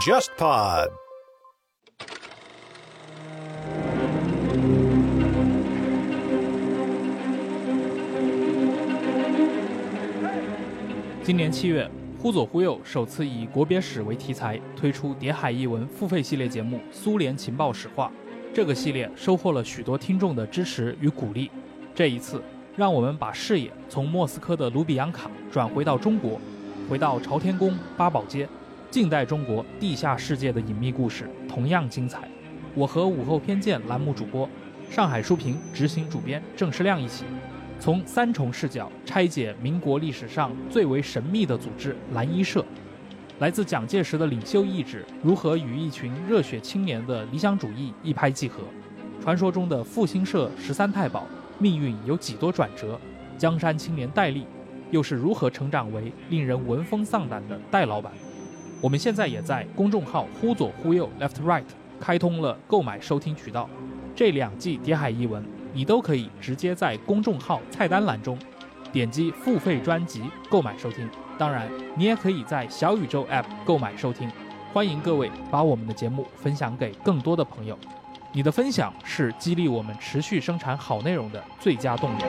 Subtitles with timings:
[0.00, 0.88] JustPod。
[11.22, 11.86] 今年七月，
[12.18, 18.10] 忽左忽右首次以国别史为题材推出《谍海译文》付费系列节目《苏联情报史话》。
[18.54, 21.50] 这个系列收获了许多听众的支持与鼓励。
[21.94, 22.42] 这一次，
[22.80, 26.40] 让我们把视野从莫斯科的卢比扬卡转回到中国，
[26.88, 28.48] 回到朝天宫、八宝街，
[28.90, 32.26] 近代中国地下世界的隐秘故事同样精彩。
[32.74, 34.48] 我和午后偏见栏目主播、
[34.90, 37.26] 上海书评执行主编郑世亮一起。
[37.78, 42.64] 从三重视角拆解民国历史上最为神秘的组织蓝衣社，
[43.40, 48.62] 来自蒋介石的领袖意志如何与一群热血青年的理想主义一拍即合？
[49.22, 51.26] 传说中的复兴社十三太保
[51.60, 52.98] 命运有几多转折？
[53.38, 54.46] 江山青年戴笠
[54.90, 58.10] 又是如何成长为令人闻风丧胆的戴老板？
[58.80, 61.64] 我们现在也在公众号“忽左忽右 （Left Right）”
[62.00, 63.68] 开通了购买收听渠道，
[64.16, 65.42] 这两季《谍海译文》。
[65.72, 68.36] 你都可以直接在公众号菜单栏中
[68.92, 71.08] 点击付费专辑购买收听。
[71.38, 74.28] 当然，你也可以在小宇宙 App 购买收听。
[74.72, 77.78] 欢迎各位把我们的节目分享给更多的朋友，
[78.32, 82.22] 你的分享是激励我们持续生产好内容的最佳动力。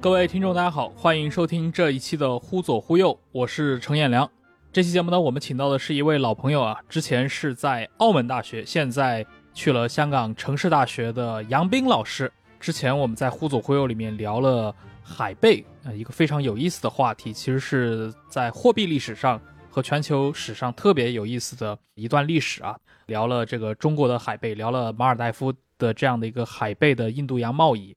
[0.00, 4.30] 各位听众，大家好，欢迎收听这一期的《忽左忽右》，我是程彦良。
[4.72, 12.30] 这期节目呢，我们请到的是一位老朋友啊，之前是在澳门大学，现在去了香港城市大学的杨斌老师。
[12.60, 19.40] 之前我们在《忽左忽右》里面聊了海贝啊，一个非常有意思的话题，其实是在货币历史上
[19.74, 22.78] 和全球史上特别有意思的一段历史啊。
[23.06, 27.96] 聊了这个中国的海贝，聊了马尔代夫的这样的一个海贝的印度洋贸易。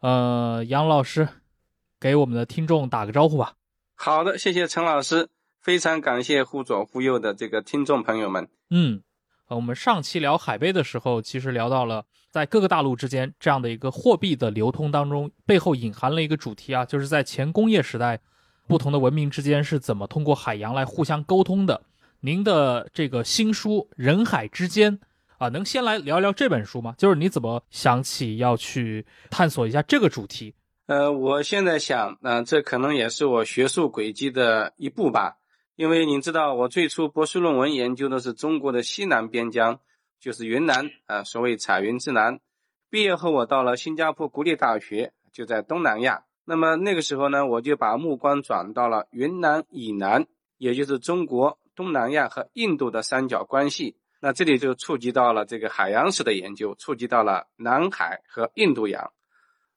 [0.00, 1.28] 呃，杨老师
[1.98, 3.54] 给我们的听众打个招呼吧。
[3.96, 5.28] 好的，谢谢陈老师。
[5.60, 8.48] 非常感谢忽左忽右的这个听众朋友们。
[8.70, 9.02] 嗯，
[9.48, 18.20] 呃，我们上期聊海贝的时候，其实聊到了在各个大陆之间这样的一个货币的流通当中，背后隐含了一个主题啊，就是在前工业时代，
[18.66, 21.82] 不同的文明之间是怎么通过海洋来互相沟通的。
[22.20, 24.98] 您的这个新书《人海之间》
[25.38, 26.94] 啊，能先来聊聊这本书吗？
[26.98, 30.54] 就是你怎么想起要去探索一下这个主题？
[30.86, 35.36] 呃，我现在想，嗯，这可能也是我学术轨迹的一步吧。
[35.74, 39.80] 因为您知道，我最初博士论文研究的是中国的西南边疆，
[40.18, 42.40] 就是云南啊，所谓彩云之南。
[42.88, 46.22] 毕业后，我到了新加坡国立大学，就在东南亚。
[46.48, 50.26] 那么那个时候呢，我就把目光转到了云南以南，
[50.58, 53.96] 也就是中国东南亚和印度的三角关系。
[54.20, 59.12] 那这里就触及到了这个海洋史的研究，触及到了南海和印度洋。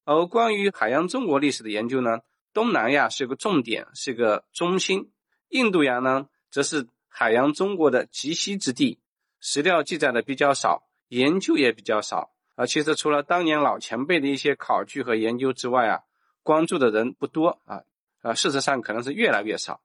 [0.05, 2.19] 而关于海洋中国历史的研究呢，
[2.53, 5.11] 东南亚是个重点，是个中心。
[5.49, 8.99] 印度洋呢，则是海洋中国的极西之地，
[9.39, 12.31] 史料记载的比较少，研究也比较少。
[12.55, 16.03] 啊，其实除了当年老前辈的一些考据和研究之外啊，
[16.43, 17.83] 关注的人不多啊。
[18.21, 19.81] 啊，事实上可能是越来越少。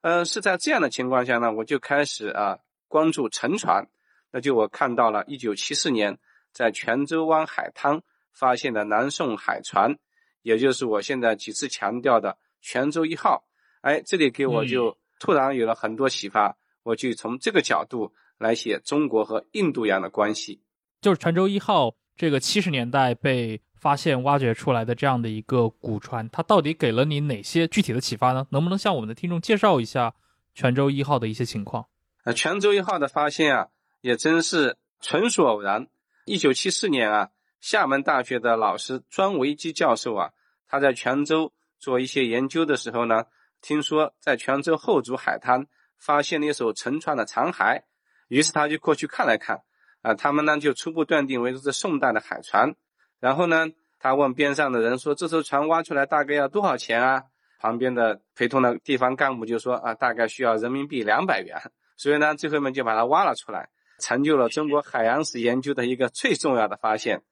[0.00, 2.58] 嗯，是在这样的情况下呢，我就开始啊
[2.88, 3.88] 关注沉船。
[4.30, 6.18] 那就我看到了1974年
[6.52, 8.02] 在泉州湾海滩
[8.32, 9.96] 发现的南宋海船，
[10.42, 13.44] 也就是我现在几次强调的泉州一号。
[13.80, 14.96] 哎，这里给我就。
[15.18, 20.60] 突然有了很多启发，我就从这个角度来写中国和印度洋的关系。
[21.00, 28.46] 就是泉州一号这个七十年代被发现挖掘出来的这样的一个古船，它到底给了你哪些具体的启发呢？
[28.50, 30.14] 能不能向我们的听众介绍一下
[30.54, 31.86] 泉州一号的一些情况？
[32.24, 33.68] 呃，泉州一号的发现啊，
[34.00, 35.88] 也真是纯属偶然。
[36.24, 40.30] 一九七四年啊，厦门大学的老师庄维基教授啊，
[40.66, 43.24] 他在泉州做一些研究的时候呢。
[43.62, 45.66] 听说在泉州后竹海滩
[45.96, 47.82] 发现了一艘沉船的残骸，
[48.28, 49.62] 于是他就过去看了看，
[50.06, 52.74] 啊，他们呢就初步断定为这是宋代的海船。
[53.18, 53.66] 然后呢，
[53.98, 57.24] 他问边上的人说：“这艘船挖出来大概要多少钱啊？”
[57.58, 61.60] 旁边的陪同的地方干部就说：“啊，大概需要人民币两百元。”
[61.98, 63.68] 所以呢，最后面就把它挖了出来，
[63.98, 67.22] 成就了中国海洋史研究的一个最重要的发现。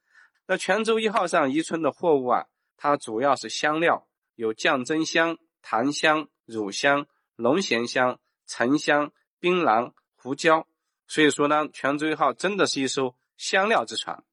[0.47, 5.39] 那泉州一号上遗存的货物啊，它主要是香料，有降真香。
[5.67, 7.07] 檀香、乳香、
[7.37, 10.67] 龙涎香、沉香、槟榔、胡椒，
[11.15, 14.25] 所以说呢，泉州一号真的是一艘香料之船。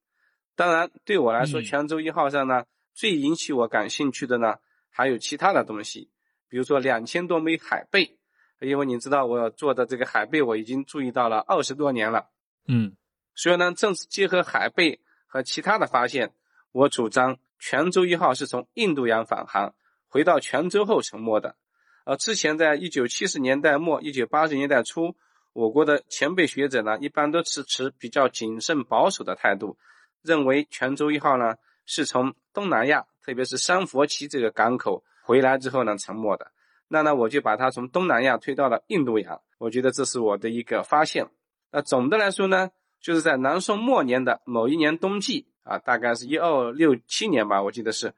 [0.56, 4.56] 当然，对我来说，泉州一号上呢，最引起我感兴趣的呢，
[4.90, 6.10] 还有其他的东西，
[6.50, 8.18] 比如说两千多枚海贝，
[8.60, 12.32] 因为你知道我做的这个海贝，我已经注意到了二十多年了。
[12.68, 12.98] 嗯，
[13.36, 16.34] 所以呢，正是结合海贝和其他的发现，
[16.72, 19.76] 我主张泉州一号是从印度洋返航
[20.08, 21.56] 回到泉州后沉没的。
[22.06, 25.16] 呃，之前在一九七十年代末、一九八十年代初，
[25.54, 29.78] 我国的前辈学者呢，一般都是持比较谨慎保守的态度，
[30.22, 31.56] 认为泉州一号呢
[31.86, 36.52] 是从东南亚，特别是三佛齐这个港口回来之后呢沉没的。
[36.88, 39.42] 那呢，我就把它从东南亚推到了印度洋。
[39.58, 41.30] 我觉得这是我的一个发现。
[41.72, 48.14] 那总的来说呢，就是在南宋末年的某一年冬季啊，大概是一二六七年吧，我记得是，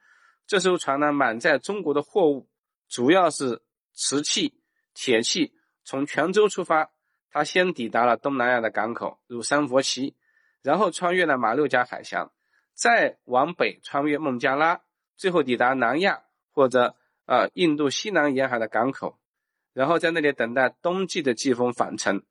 [0.47, 2.47] 这艘船呢满载中国的货物，
[2.87, 3.61] 主要是。
[3.95, 4.55] 瓷器、
[4.95, 5.53] 铁器
[5.83, 6.89] 从泉州出发，
[7.33, 10.15] 他先抵达了东南亚的港口，如三佛齐，
[10.61, 12.31] 然后穿越了马六甲海峡，
[12.73, 14.79] 再往北穿越孟加拉，
[15.17, 16.21] 最后抵达南亚
[16.51, 16.95] 或者
[17.25, 19.19] 呃印度西南沿海的港口，
[19.73, 22.23] 然后在那里等待冬季的季风返程。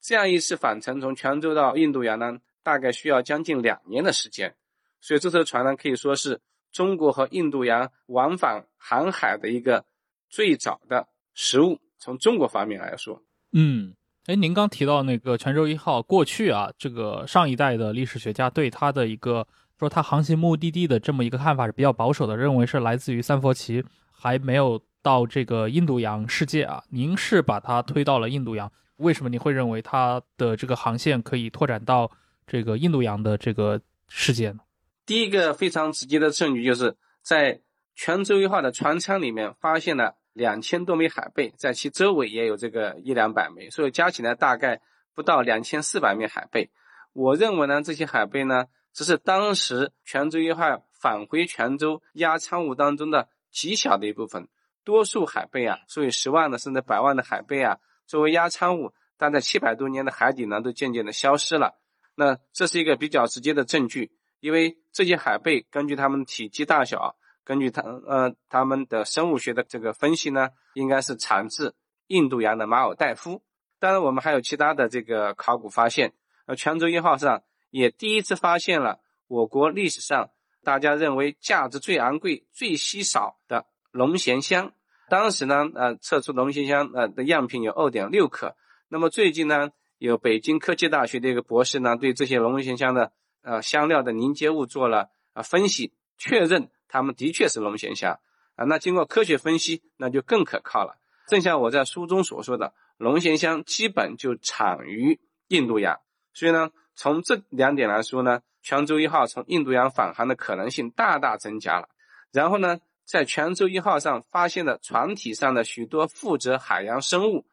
[0.00, 4.54] 这样一次返程从泉州到印度洋呢，大概需要将近两年的时间。
[5.00, 6.40] 所以这艘船呢，可以说是
[6.70, 9.84] 中国和印度洋往返航海的一个。
[10.32, 13.20] 最早的实物，从中国方面来说，
[13.52, 19.46] 嗯，哎，您刚提到那个泉州一号，过去啊，这个上一代的历史学家对它的一个
[19.78, 23.82] 说它航行目的地的这么一个看法是比较保守的，认为是来自于三佛齐，
[24.12, 26.82] 还没有到这个印度洋世界啊。
[26.90, 32.08] 您是把它推到了印度洋，为什么您会认为它的这个航线可以拓展到
[32.46, 34.60] 这个印度洋的这个世界呢？
[35.06, 37.62] 第一个非常直接的证据就是在
[37.96, 40.19] 泉州一号的船舱里面发现了。
[40.32, 44.80] 两千多枚海贝，在其周围也有这个一两百枚，所以加起来大概
[45.14, 46.70] 不到两千四百枚海贝。
[47.12, 54.48] 我认为呢，这些海贝呢，只是当时泉州一号返回泉州压舱物当中的极小的一部分。
[54.84, 61.78] 多数海贝啊，所以十万的甚至百万的海贝啊，作为压舱物，但在七百多年的海底呢，都渐渐的消失了。
[62.14, 67.16] 那这是一个比较直接的证据，因为这些海贝根据它们体积大小。
[67.44, 71.74] 根据他呃他们的生物学的这个分析呢，应该是产自
[72.06, 73.42] 印度洋的马尔代夫。
[73.78, 76.12] 当然，我们还有其他的这个考古发现。
[76.46, 78.98] 呃，泉州一号上也第一次发现了
[79.28, 80.30] 我国历史上
[80.64, 84.72] 大家认为价值最昂贵、最稀少的龙涎香。
[85.08, 88.56] 当时呢，呃，测出龙涎香呃的样品有二点六克。
[88.88, 96.70] 那么最近呢，有北京科技大学的一个博士呢，对这些龙涎香的呃香料的凝结物做了啊分析，确认。
[96.90, 98.18] 它们的确是龙涎香
[98.56, 100.98] 啊，那经过科学分析，那就更可靠了。
[101.28, 106.00] 正像我在书中所说的，龙涎香基本就产于印度洋，
[106.34, 111.88] 所以呢，从这两点来说呢，泉州一号从印度洋返航的可能性大大增加了。
[112.32, 117.46] 然后呢，在泉州一号上发现的船体上的许多负责海洋生物，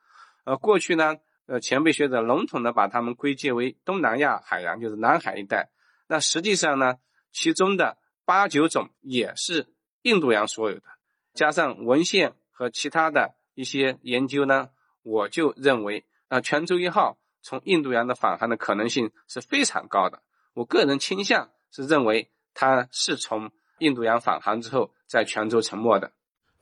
[0.45, 5.69] 呃，过去呢，呃，前辈学者笼统的把它们归结为东南亚海洋，就是南海一带。
[6.07, 6.95] 那实际上呢，
[7.31, 7.99] 其中的。
[8.27, 9.67] 八九种也是
[10.01, 10.83] 印度洋所有的，
[11.33, 14.67] 加上文献和其他的一些研究呢，
[15.01, 20.21] 我就认为啊，泉州一号从印度洋的返航的可能性是非常高的。
[20.53, 26.11] 我个人倾向是认为它是从印度洋返航之后在泉州沉没的。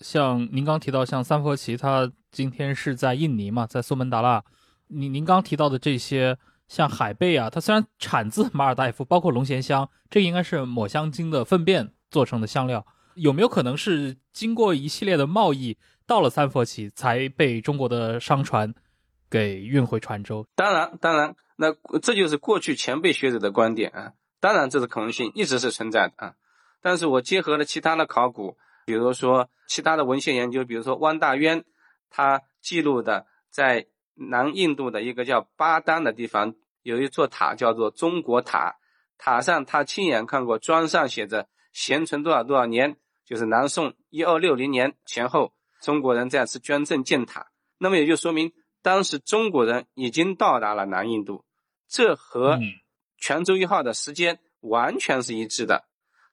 [0.02, 4.44] 像您刚提到，像三佛齐，它今天是在印尼嘛，在苏门答腊。
[4.86, 6.38] 您您刚提到的这些。
[6.68, 18.74] 像海贝啊，它虽然产自马尔代夫，包括龙涎香，这应该是抹香鲸的粪便做成的香料，有没有可能是经过一系列的贸易到了三佛齐，才被中国的商船
[19.30, 20.46] 给运回泉州？
[20.56, 24.14] 当然，当然，那这就是过去前辈学者的观点啊。
[24.40, 26.34] 当然，这是可能性一直是存在的啊。
[26.82, 31.64] 但是我结合了其他的考古，比如说其他的文献研究，比如说汪大渊
[32.10, 33.86] 他记录的在。
[34.18, 38.76] 南印度的一个叫巴丹的地方，有一座塔叫做中国塔。
[39.18, 47.48] 塔上他亲眼看过，砖上写着“咸存多少多少年”，就是南宋一二六零年前后，中国人再次捐赠建塔。
[47.80, 51.44] 那么也就说明，当时中国人已经到达了南印度，
[51.88, 52.60] 这和
[53.18, 55.86] 泉州一号的时间完全是一致的。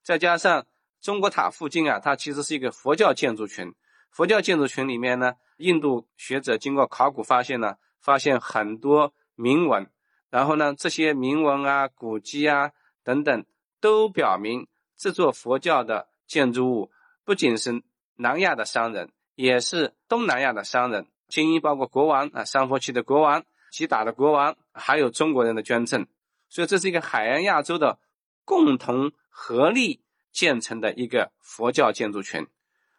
[0.03, 0.67] 再加上
[1.01, 3.73] 中国塔附近啊，它其实是一个佛教建筑群。
[4.11, 9.91] 佛教建筑群里面呢，印度学者经过考古发现呢，发现很多铭文，
[10.33, 12.73] 然后呢，这些铭文啊、古迹啊
[13.05, 13.45] 等等，
[13.79, 16.91] 都表明这座佛教的建筑物
[17.23, 17.83] 不仅是
[18.17, 26.07] 南亚的商人，也是东南亚的商人，精英包括国王啊，三佛齐的国王、吉打的国王，还有中国人的捐赠，
[26.49, 27.99] 所以这是一个海洋亚洲的
[28.47, 30.01] 共同合力
[30.33, 32.49] 建成的一个佛教建筑群。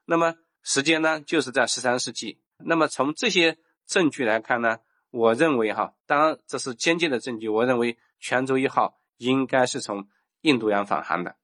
[0.05, 0.35] 那么。
[0.65, 2.39] 时间呢，就是在十三世纪。
[2.57, 4.77] 那么从这些证据来看呢，
[5.13, 7.48] 我认为哈，当然这是间接的证据。
[7.48, 10.08] 我认为泉州一号应该是从
[10.41, 11.36] 印度洋返航的。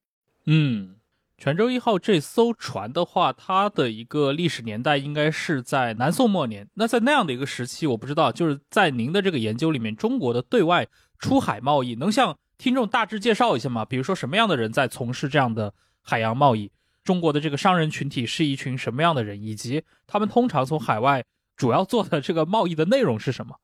[0.47, 0.95] 嗯，
[1.37, 6.67] 泉州一号这艘船的话，它的一个历史年代应该是在南宋末年。
[6.73, 10.87] 那在那样的一个时期，我不知道，就是在您的这个研究里面，中国的对外
[11.19, 13.85] 出海贸易能向听众大致介绍一下吗？
[13.85, 15.71] 比如说什么样的人在从事这样的
[16.01, 16.71] 海洋贸易？
[17.03, 19.39] 中国的这个商人群体是一群什么样的人？
[19.39, 21.23] 以及他们通常从海外
[21.59, 23.59] 主要做的这个贸易的内容是什么？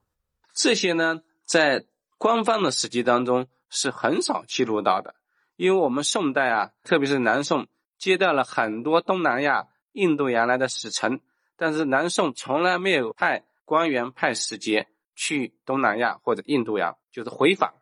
[0.53, 1.85] 这些呢，在
[2.17, 5.15] 官方的史籍当中是很少记录到的。
[5.55, 11.21] 因为我们宋代啊，特别是南宋，接待了很多东南亚、印度洋来的使臣，
[11.55, 17.75] 但是南宋从来没有派官员、派使节去东南亚或者印度洋，就是回访。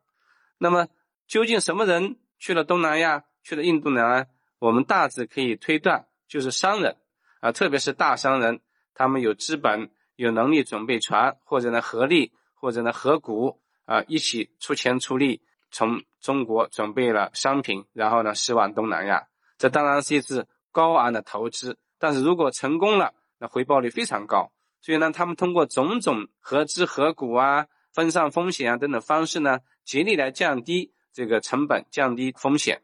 [0.59, 0.89] 那么，
[1.25, 4.27] 究竟什么人去了东南亚、去了印度洋呢？
[4.59, 6.97] 我们大致可以推断，就是商人
[7.39, 8.61] 啊，特别是大商人，
[8.93, 15.41] 他们有资本、有能力准备船，或者呢合力，或者呢合股啊，一起出钱出力。
[15.75, 19.27] 从中国准备了商品，然后呢驶往东南亚，
[19.57, 21.79] 这当然是一次高昂的投资。
[21.97, 24.51] 但是如果成功了，那回报率非常高。
[24.81, 32.83] 所以呢，他们通过种种合资合股啊、分散风险啊等等方式呢，竭力来降低这个成本、降低风险。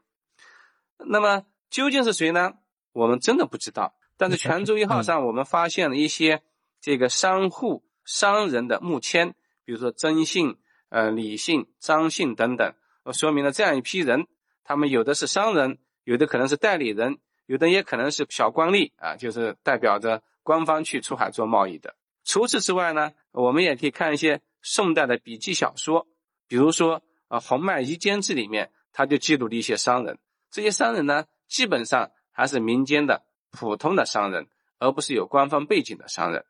[0.97, 2.53] 那么究竟是谁呢？
[2.91, 3.93] 我们真的不知道。
[4.17, 6.41] 但是泉州一号上，我们发现了一些
[6.81, 10.57] 这个商户、商人的墓签，比如说曾姓。
[10.91, 12.73] 呃，李姓、张姓等等，
[13.13, 14.25] 说明了这样一批人，
[14.63, 21.95] 他们有的是商人，有的可能是代理人，有的也可能是小官吏啊，就是代表着官方去出海做贸易的。
[22.23, 26.07] 除此之外呢，我们也可以看一些宋代的笔记小说，
[26.47, 30.17] 比如说啊《洪迈夷坚志》里面，他就记录了一些商人。
[30.49, 33.21] 这些商人呢，基本上还是民间的
[33.51, 34.47] 普通的商人，
[34.79, 36.45] 而不是有官方背景的商人。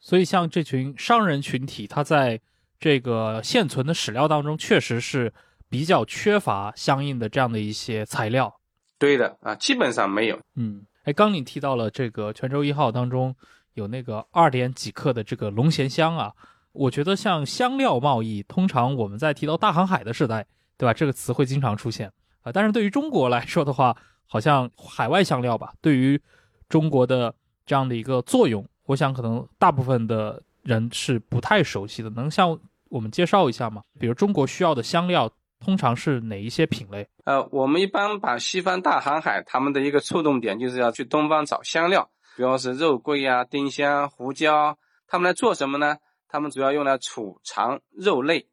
[0.00, 2.40] 所以，像这群商人群体，他在
[2.78, 5.32] 这个现存的史料当中，确实是
[5.68, 8.58] 比较缺乏相应的这样的一些材料。
[8.98, 10.38] 对的啊，基本上没有。
[10.56, 13.34] 嗯，哎，刚你提到了这个泉州一号当中
[13.74, 16.32] 有那个二点几克的这个龙涎香啊，
[16.72, 20.46] 我觉得像香料贸易，通常我们在提到大航海的时代，
[20.78, 20.94] 对吧？
[20.94, 22.10] 这个词会经常出现
[22.42, 22.50] 啊。
[22.50, 26.20] 但是对于中国来说的话，好像海外香料吧，对于
[26.68, 27.34] 中国的
[27.66, 32.10] 这样的一个作用，我想可能大部分的人是不太熟悉的。
[32.10, 32.58] 能向
[32.88, 35.30] 我们介绍一下吗，比如中国需要的香料
[35.64, 37.06] 通常是哪一些品类？
[37.24, 45.98] 呃，我们一般把西方大航海他们的一个触动点就是要去东方找香料，比如是肉桂啊、丁香、胡椒，他们来做什么呢？
[46.28, 48.48] 他们主要用来储藏肉类。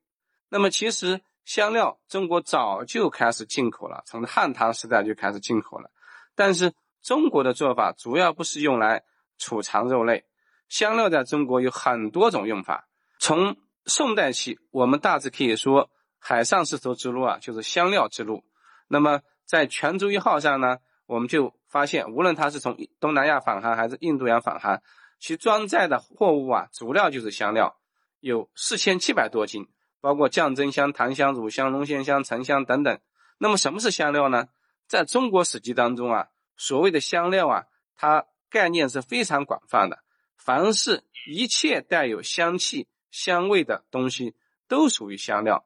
[0.50, 5.90] 那么其实香料中国早就开始进口了，从汉唐时代就开始进口了。
[6.36, 9.04] 但是中国的做法主要不是用来
[9.38, 10.26] 储藏肉类，
[10.70, 12.88] 香料在中国有很多种用法，
[13.20, 15.90] 从宋代起，我们大致可以说，
[16.20, 18.44] 海上丝绸之路啊，就是香料之路。
[18.88, 24.82] 那么在泉州一号上呢，我们就发现，无论它是从东南亚返航还是印度洋返航，
[25.20, 27.78] 其装载的货物啊，主料就是香料，
[28.20, 29.68] 有四千七百多斤，
[30.02, 33.00] 包括降真香、檀香、乳香、龙涎香、沉香等等。
[33.38, 34.48] 那么什么是香料呢？
[34.88, 37.66] 在中国史籍当中啊，所谓的香料啊，
[37.96, 40.00] 它概念是非常广泛的，
[40.38, 42.88] 凡是一切带有香气。
[43.10, 44.36] 香味的东西
[44.68, 45.66] 都属于香料，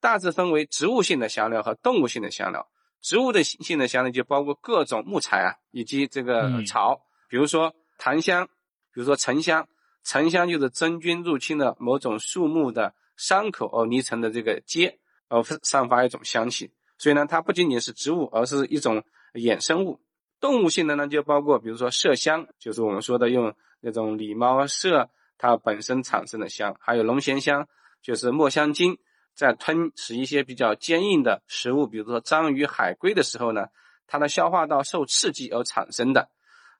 [0.00, 2.66] 大致分为植物性的香料和动物性的香料。
[3.02, 8.46] 植物的性的香料就包括各种木材啊，以及这个草，比如说檀香，
[8.92, 9.68] 比如说沉香。
[10.02, 16.72] 沉香就是真菌入侵了某种树木的伤口而泥成的这个结，而散发一种香气。
[16.96, 19.04] 所以呢，它不仅仅是植物，而是一种
[19.34, 20.00] 衍生物。
[20.40, 25.08] 动物性的呢，就包括比如说麝香，就是我们说的用那种狸猫麝。
[25.40, 27.68] 它本身产生的香，还有龙涎香，
[28.02, 28.98] 就是墨香精
[29.36, 33.68] 在吞食一些比较坚硬的食物，比如说章鱼、海龟的时候呢，
[34.08, 36.28] 它的消化道受刺激而产生的。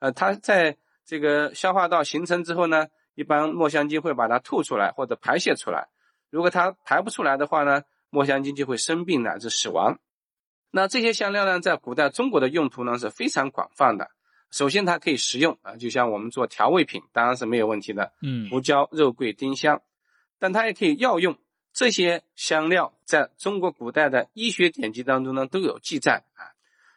[0.00, 5.86] 呃，它在这个消化道形成之后呢，一般墨香精会把它吐出来或者排泄出来。
[6.28, 10.00] 如果它排不出来的话呢，墨香精就会生病乃至死亡。
[10.70, 14.10] 那这些香料呢，在古代中国的用途呢是非常广泛的。
[14.50, 18.12] 首先，它可以食用啊，就像我们做调味品，当然是没有问题的。
[18.22, 19.82] 嗯，胡椒、肉桂、丁香，
[20.38, 21.38] 但它也可以药用。
[21.72, 26.56] 这些香料在中国古代的医学典籍当中呢都有记载啊。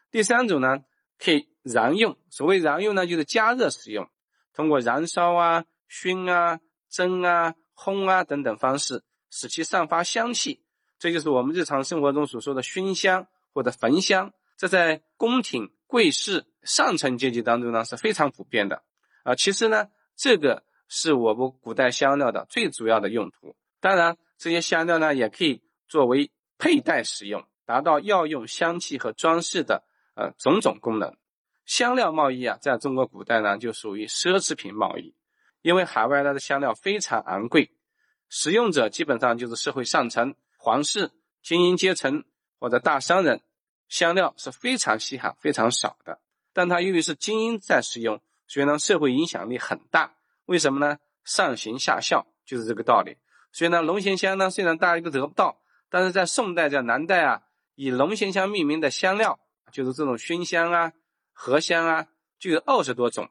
[0.09, 0.79] 第三种呢，
[1.19, 2.17] 可以燃用。
[2.29, 4.09] 所谓燃用呢，就是加热使用，
[4.53, 6.59] 通过燃烧啊、熏啊、
[6.89, 10.61] 蒸啊、烘啊等等方式，使其散发香气。
[10.97, 14.33] 这就是我们日常生活中所说的熏香或者焚香。
[14.57, 15.71] 这在宫廷。
[15.91, 18.81] 贵士上层阶级当中呢是非常普遍的
[19.23, 19.35] 啊。
[19.35, 23.57] 其实呢，这个是我国古代香料的最主要的用途。
[23.81, 29.83] 当然，这些香料呢也可以作为佩戴使用，达到药用、香气和装饰的
[30.15, 31.13] 呃种种功能。
[31.65, 35.13] 香料贸易啊，在中国古代呢就属于奢侈品贸易，
[35.61, 37.69] 因为海外来的香料非常昂贵，
[38.29, 41.11] 使用者基本上就是社会上层、皇室、
[41.43, 42.23] 精英阶层
[42.61, 43.41] 或者大商人，
[43.87, 46.19] 香料是非常稀罕、非常少的。
[46.53, 50.13] 但它由于是精英在使用，所以呢社会影响力很大。
[50.45, 50.99] 为什么呢？
[51.23, 53.17] 上行下效就是这个道理。
[53.51, 57.41] 所以呢，龙涎香呢虽然大家都得不到，但是在宋代在南代啊，
[57.73, 59.39] 以龙涎香命名的香料，
[59.71, 60.93] 就是这种熏香啊、
[61.33, 63.29] 合香啊，就有二十多种。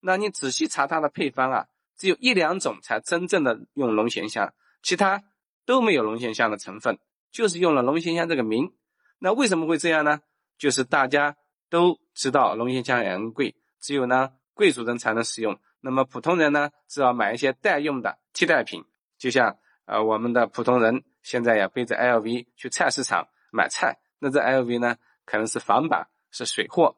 [0.00, 1.66] 那你仔细查它的配方啊，
[1.96, 5.24] 只有一两种才真正的用龙涎香，其他
[5.66, 6.98] 都没有龙涎香的成分，
[7.30, 8.72] 就是用了龙涎香这个名。
[9.18, 10.20] 那为什么会这样呢？
[10.58, 11.36] 就是大家
[11.70, 18.84] 都知道龙涎香很贵，只有呢贵族人才能使用，那么普通人呢，只要买一些代用的替代品。
[19.18, 26.96] 就像呃，我们的普通人现在也背着 LV 去菜市场买菜，那这 LV 呢，可能是仿版，是水货。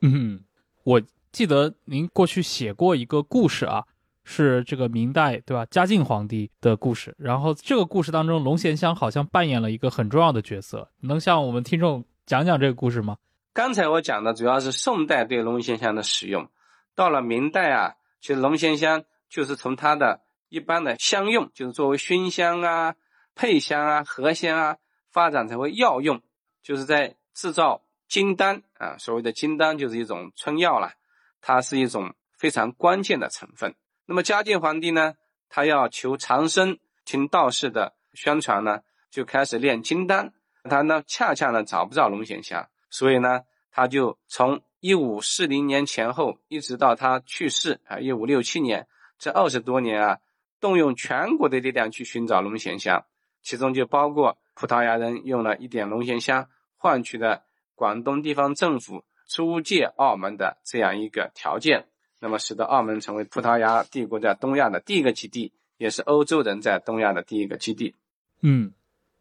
[0.00, 0.44] 嗯，
[0.84, 3.84] 我记得您过去写过一个故事啊，
[4.24, 5.66] 是这个明代对吧？
[5.70, 7.14] 嘉靖皇帝的故事。
[7.18, 10.90] 然后这个故事当中，龙涎香好像扮演了一个很重要的角色。
[11.00, 13.16] 能向我们听众讲讲这个故事吗？
[13.52, 16.48] 刚才我讲的主要是宋代对龙涎香的使用，
[16.94, 20.20] 到了明代啊，其实龙涎香就是从它的。
[20.52, 22.94] 一般的香用就是作为熏香啊、
[23.34, 24.76] 配香啊、合香啊，
[25.10, 26.20] 发展成为药用，
[26.62, 28.98] 就是在制造金丹啊。
[28.98, 30.92] 所谓的金丹就是一种春药了，
[31.40, 33.74] 它是一种非常关键的成分。
[34.12, 35.14] 那么嘉靖皇帝呢，
[35.48, 40.34] 他要求长生，听道士的宣传呢，就开始炼金丹。
[40.64, 43.40] 他呢恰恰呢找不着龙涎香，所以呢
[43.70, 48.86] 他就从一五四零年前后一直到他去世啊，一五六七年
[49.18, 50.18] 这二十多年啊。
[50.60, 53.06] 动用全国的力量去寻找龙涎香，
[53.42, 61.88] 其中就包括葡萄牙人用了一点龙涎香换取的广东地方政府租借澳门的这样一个条件，
[62.22, 67.96] 那么使得澳门成为葡萄牙帝国在东亚的第一个基地，也是欧洲人在东亚的第一个基地。
[68.42, 68.72] 嗯，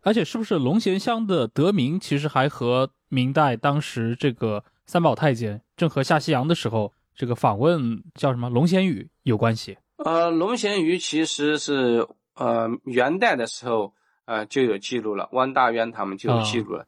[0.02, 9.80] 而且是不是龙涎香的得名其实还和明代当时这个三宝太监郑和下西洋的时候这个访问叫什么龙涎雨有关系？
[9.98, 16.86] 呃，龙涎鱼其实是呃元代的时候呃就有记录了，汪大渊他们就有记录了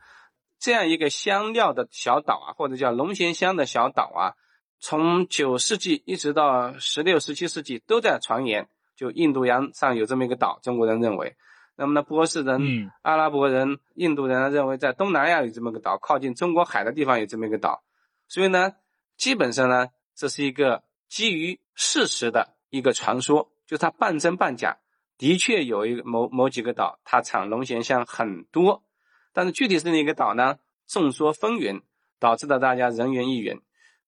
[0.60, 4.38] 这样一个香料的小岛啊，或者叫龙涎香的小岛啊，
[4.86, 8.68] 从九世纪一直到十六、十七世纪都在传言，
[8.98, 11.38] 就印度洋上有这么一个岛，中国人认为，
[11.78, 17.82] 那么呢，波斯人、阿拉伯人、印度人认为在东南亚有这么个岛，靠近中国海的地方有这么一个岛，
[18.28, 18.74] 所以呢，
[19.16, 22.54] 基本上呢，这是一个基于事实的。
[22.70, 24.80] 一个传说，就它半真半假，
[25.18, 28.84] 的确有一个某某几个岛，它产龙涎香很多，
[29.32, 30.58] 但是具体是哪个岛呢？
[30.88, 31.84] 众说纷纭，
[32.20, 33.62] 导致了大家人云亦云。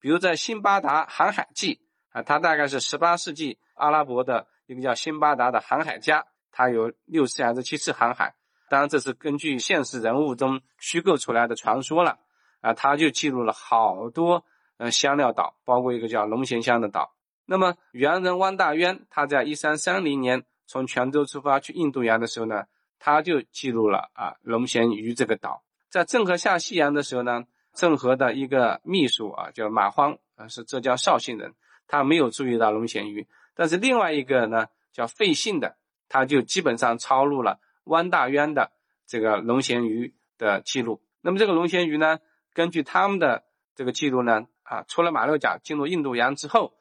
[0.06, 1.74] 比如在《辛巴达航海记》
[2.15, 8.36] 啊，它大概是十八世纪阿拉伯的一个叫辛巴达的航海家，他有六次还是七次航海，
[8.70, 12.20] 当然这是根据现实人物中虚构出来的传说了
[12.62, 14.46] 啊，他就记录了好多
[14.78, 17.15] 嗯香料岛，包括一个叫龙涎香的岛。
[17.48, 22.65] 那么猿人汪大渊，他在一三三零年从泉州出发去印度洋的时候呢，
[23.00, 25.63] 他就记录了啊龙涎鱼这个岛。
[25.89, 31.54] 在郑和下西洋的时候呢，郑和的一个秘书啊叫马荒啊，是浙江绍兴人，
[31.88, 33.28] 他没有注意到龙涎鱼。
[33.54, 35.78] 但是另外一个呢叫费信的，
[36.10, 38.72] 他就基本上抄录了汪大渊的
[39.06, 41.02] 这个龙涎鱼的记录。
[41.22, 42.20] 那么这个龙涎鱼呢，
[42.54, 43.44] 根据他们的
[43.76, 46.74] 这个记录呢，啊出了马六甲进入印度洋之后。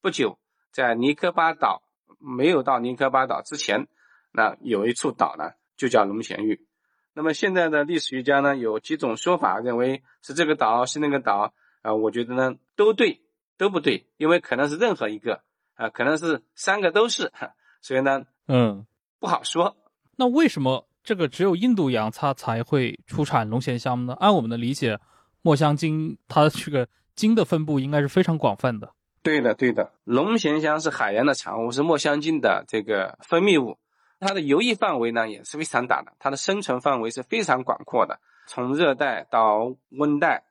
[0.00, 0.40] 不久，
[0.72, 1.82] 在尼科巴岛
[2.18, 3.86] 没有到尼科巴岛之前，
[4.32, 6.66] 那有一处岛呢，就叫龙涎玉。
[7.14, 11.94] 那么现在的历史学家呢，有几种说法，认为是这个岛，是那个岛啊？
[11.94, 13.20] 我觉得呢，都对，
[13.58, 15.42] 都不对，因为可能是任何一个
[15.74, 17.32] 啊，可能是三个都是，
[17.82, 18.86] 所以呢，嗯，
[19.18, 19.76] 不好说。
[20.16, 24.14] 那为什么这个只有印度洋它才会出产龙涎香呢？
[24.18, 24.98] 按我们的理解，
[25.42, 28.92] 墨香鲸它这个鲸的分布应该是非常广泛的。
[29.22, 33.78] 对的，对的，龙涎香是海洋的产物，是墨香鲸的这个分泌物，
[34.24, 40.44] 它的游弋范围呢也是非常大的，它的生存范围是非常广阔的，从热带到温带，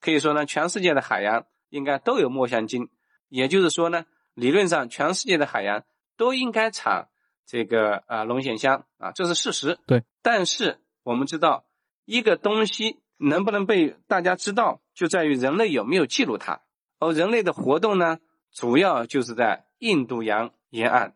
[0.00, 2.88] 可以说呢，全世界的海洋应该都有墨香鲸，
[3.28, 5.82] 也就是说呢，理论上全世界的海洋
[6.16, 7.08] 都应该产
[7.44, 9.78] 这个啊龙涎香啊，这是事实。
[9.86, 11.64] 对，但是我们知道，
[12.04, 16.60] 一个东西能不能被大家知道，就在于人类有没有记录它。
[16.98, 18.18] 而人类的活动呢，
[18.52, 21.14] 主要就是在印度洋沿岸，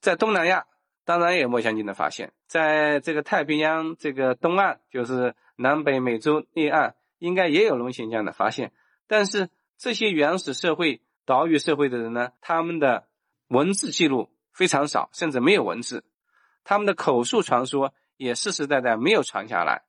[0.00, 0.66] 在东南亚
[1.06, 8.72] 当然也有墨香金的发现，在这个太平洋这个东岸，就是南北美洲内岸，应该也有龙涎香的发现。
[9.06, 13.06] 但是这些原始社会、岛屿社会的人呢，他们的
[13.46, 16.04] 文字记录非常少，甚至没有文字，
[16.64, 19.84] 他们的口述传说也世世代代没有传下来。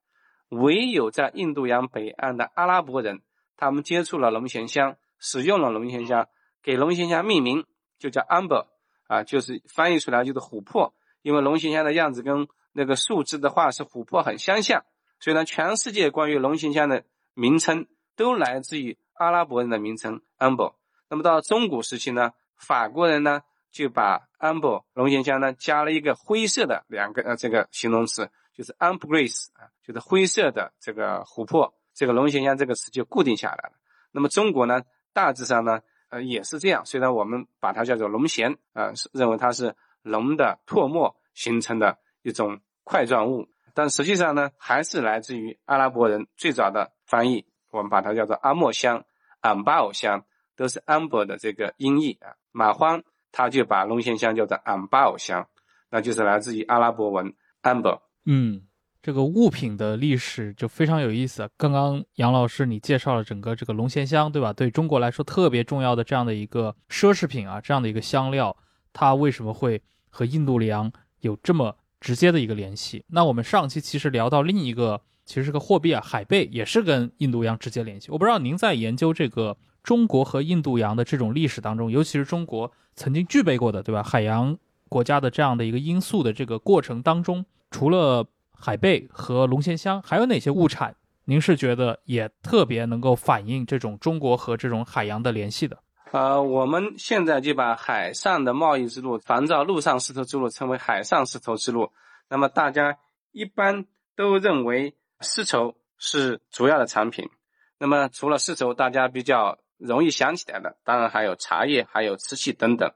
[0.50, 3.22] 唯有在印度洋北岸的阿拉伯人，
[3.58, 6.30] 他们接触了龙涎香，使用了龙涎香，
[6.62, 7.66] 给龙涎香命名，
[7.98, 8.68] 就叫 amber，
[9.08, 10.94] 啊，就是翻译出来就是琥珀，
[11.28, 14.86] 因为龙涎香的样子跟那个树枝的话是琥珀很相像，
[15.20, 17.86] 所以呢，全世界关于龙涎香的名称
[18.16, 20.76] 都来自于阿拉伯人的名称 amber。
[21.10, 23.42] 那么到中古时期呢，法国人呢
[23.74, 28.32] 就把 amber 龙涎香呢加了一个灰色的两个呃这个形容词。
[28.54, 33.74] 就是 ambergris 啊，就是灰色的这个琥珀，这个龙涎香这个词就固定下来了。
[34.12, 34.82] 那么中国呢，
[35.14, 36.84] 大致上呢，呃也是这样。
[36.84, 39.76] 虽然我们把它叫做龙涎啊，认为它是
[40.08, 49.04] 龙的唾沫形成的一种块状物，但实际上呢，还是来自于阿拉伯人最早的翻译，我们把它叫做阿莫香、
[49.42, 52.34] 安巴尔香，都是 amber 的这个音译啊。
[52.52, 55.48] 马荒他就把龙涎香叫做安巴尔香，
[55.92, 58.00] 那就是来自于阿拉伯文 amber。
[58.26, 58.64] 嗯，
[59.02, 61.48] 这个物品的历史就非常有意思。
[61.56, 64.52] 刚刚杨老师你介绍了整个这个龙涎香，对吧？
[64.54, 68.58] 对中国来说特别重要的这样的一个奢侈品啊，这样的一个香料，
[68.92, 70.92] 它为什么会和印度洋
[71.22, 73.04] 有这么直接的一个联系？
[73.08, 78.12] 那我们上期其实聊到另一个，其实是个货币啊，海贝也是跟印度洋直接联系。
[78.12, 84.04] 我不知道您在研究这个中国和印度洋的这种历史当中，尤其是中国曾经具备过的，对吧？
[84.04, 84.58] 海洋
[84.90, 87.46] 国家的这样的一个因素的这个过程当中。
[87.70, 90.96] 除了海贝和龙涎香，还有哪些物产？
[91.26, 95.80] 您是觉得也特别能够反映这种中国和这种海洋的联系的？
[96.12, 101.92] 呃，我们现在就把海上的贸易之路，仿照陆上丝绸之路称为海上丝绸之路。
[102.30, 102.98] 那么大家
[103.32, 107.30] 一般都认为丝绸是主要的产品。
[107.78, 112.92] 那么除了丝绸，大家比较容易想起来的，当然还有茶叶、还有瓷器等等。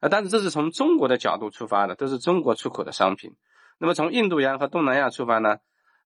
[0.00, 3.36] 啊，但是这是从中国的角度出发的，都是中国出口的商品。
[3.78, 5.58] 那么从印度洋和东南亚出发呢？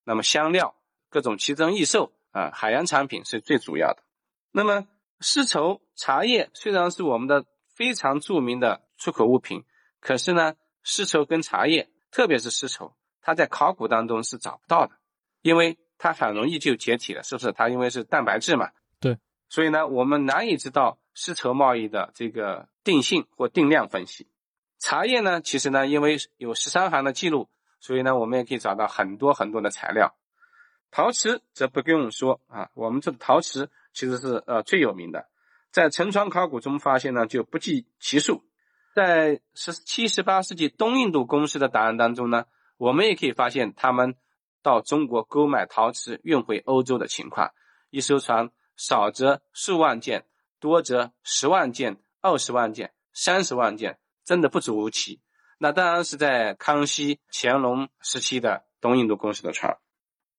[0.04, 0.74] 那么香料、
[1.08, 4.02] 各种奇珍异兽啊，海洋产品是最主要的。
[4.50, 4.86] 那么
[5.20, 9.64] 丝绸、茶叶虽然是我们的非常著名的出口物品，
[10.00, 14.92] 可是呢，丝绸跟茶叶，特别是丝绸，它在考古当中是找不到的，
[15.42, 17.52] 因为它很容易就解体了，是不是？
[17.52, 18.70] 它因为是蛋白质嘛。
[18.98, 19.18] 对。
[19.48, 24.28] 所以呢，我们难以知道丝绸贸易的这个定性或定量分析。
[24.78, 27.48] 茶叶呢，其实呢，因为有十三行的记录。
[27.82, 30.14] 所以呢，我们也可以找到很多很多的材料。
[30.90, 35.28] 陶瓷则不用说啊，我们这个陶瓷其实是呃最有名的，
[35.70, 38.42] 在沉船考古中发现呢就不计其数。
[38.94, 44.16] 在十七、十八世纪东印度公司的档案当中呢，我们也可以发现他们
[44.62, 47.52] 到中国购买陶瓷运回欧洲的情况。
[47.90, 50.26] 一艘船少则数万件，
[50.58, 55.20] 多则十万件、二十万件、三十万件，真的不足为奇。
[55.58, 59.78] 那当然是在康熙、乾隆时期的东印度公司的船。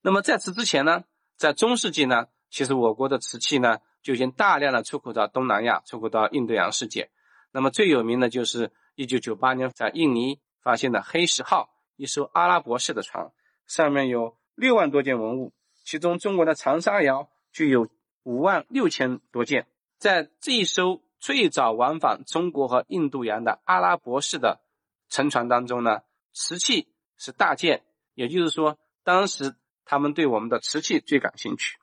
[0.02, 1.04] 那么在此之前呢，
[1.38, 7.10] 在中世纪呢，其实我国的瓷器呢就已经大量的出口到东南亚，出口到印度洋世界。
[7.52, 13.32] 那么最有名的就是1998年在印尼发现的黑石号，一艘阿拉伯式的船，
[13.66, 17.88] 上面有六万多件文物，其中中国的长沙窑就有
[18.24, 19.66] 五万六千多件。
[19.98, 24.62] 在这一艘最早往返中国和印度洋的阿拉伯式的
[25.10, 26.02] 沉船当中呢，
[26.34, 26.88] 瓷器
[27.18, 27.84] 是大件，
[28.14, 31.78] 也就是说，当时他们对我们的瓷器最感兴趣。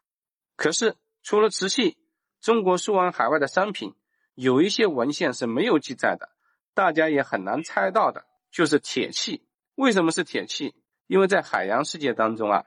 [0.59, 1.97] 可是，除了瓷器，
[2.41, 3.95] 中国输往海外的商品
[4.35, 6.29] 有一些文献是没有记载的，
[6.75, 9.47] 大家也很难猜到的，就是铁器。
[9.77, 10.75] 为什么是铁器？
[11.07, 12.65] 因为在海洋世界当中啊，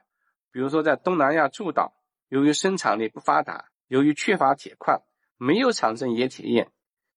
[0.50, 1.94] 比如说在东南亚诸岛，
[2.28, 5.02] 由于生产力不发达，由于缺乏铁矿，
[5.36, 6.70] 没有产生冶铁业，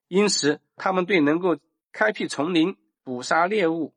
[0.08, 1.58] 因此他们对能够
[1.92, 2.78] 开辟丛林。
[3.06, 3.94] 捕杀猎物、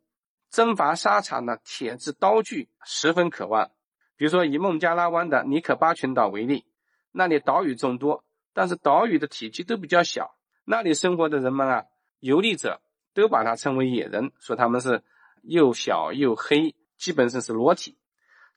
[0.51, 3.71] 征伐沙场的铁制刀具十分渴望。
[4.19, 6.67] 比如说，以孟加拉湾的尼可巴群岛为例，
[7.13, 10.35] 那里岛屿众多，但是岛屿的体积都比较小。
[10.65, 11.85] 那里生活的人们啊，
[12.19, 12.83] 游历者
[13.15, 15.05] 都把它称为野人，说他们是
[15.43, 17.97] 又小又黑，基本上是裸体。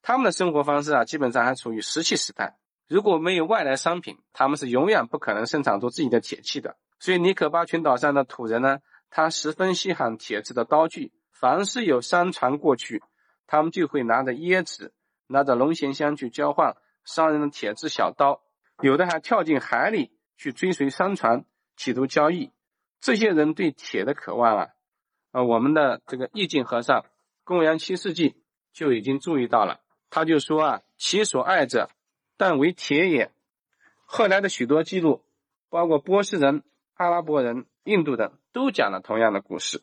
[0.02, 2.58] 他们的生活方式啊，基本上还处于石器时代。
[2.88, 6.76] 如果没有外来商品，他们是永远不可能生产出自己的铁器的。
[7.00, 8.80] 所以，尼可巴群岛上的土人呢？
[9.12, 13.04] 他十分稀罕铁制的刀具，凡是有商船过去，
[13.46, 14.94] 他们就会拿着椰子、
[15.32, 18.42] 拿着龙涎香去交换商人的铁制小刀，
[18.82, 22.52] 有的还跳进海里去追随商船，企图交易。
[23.00, 24.68] 这些人对铁的渴望啊，
[25.32, 27.06] 啊，我们的这个义净和尚，
[27.44, 28.36] 公元七世纪
[28.74, 29.80] 就已经注意到了。
[30.10, 31.90] 他就说啊，其所爱者，
[32.38, 33.32] 但为铁也。
[34.06, 35.24] 后来的许多记录
[35.70, 36.64] 包括波斯人、
[36.96, 39.82] 阿拉伯人、印度等都讲了同样的故事。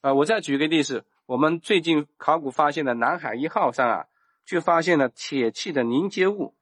[0.00, 4.06] 啊，我再举个例子，我们最近考古发现的南海一号上啊，
[4.50, 6.56] 就发现了铁器的凝结物，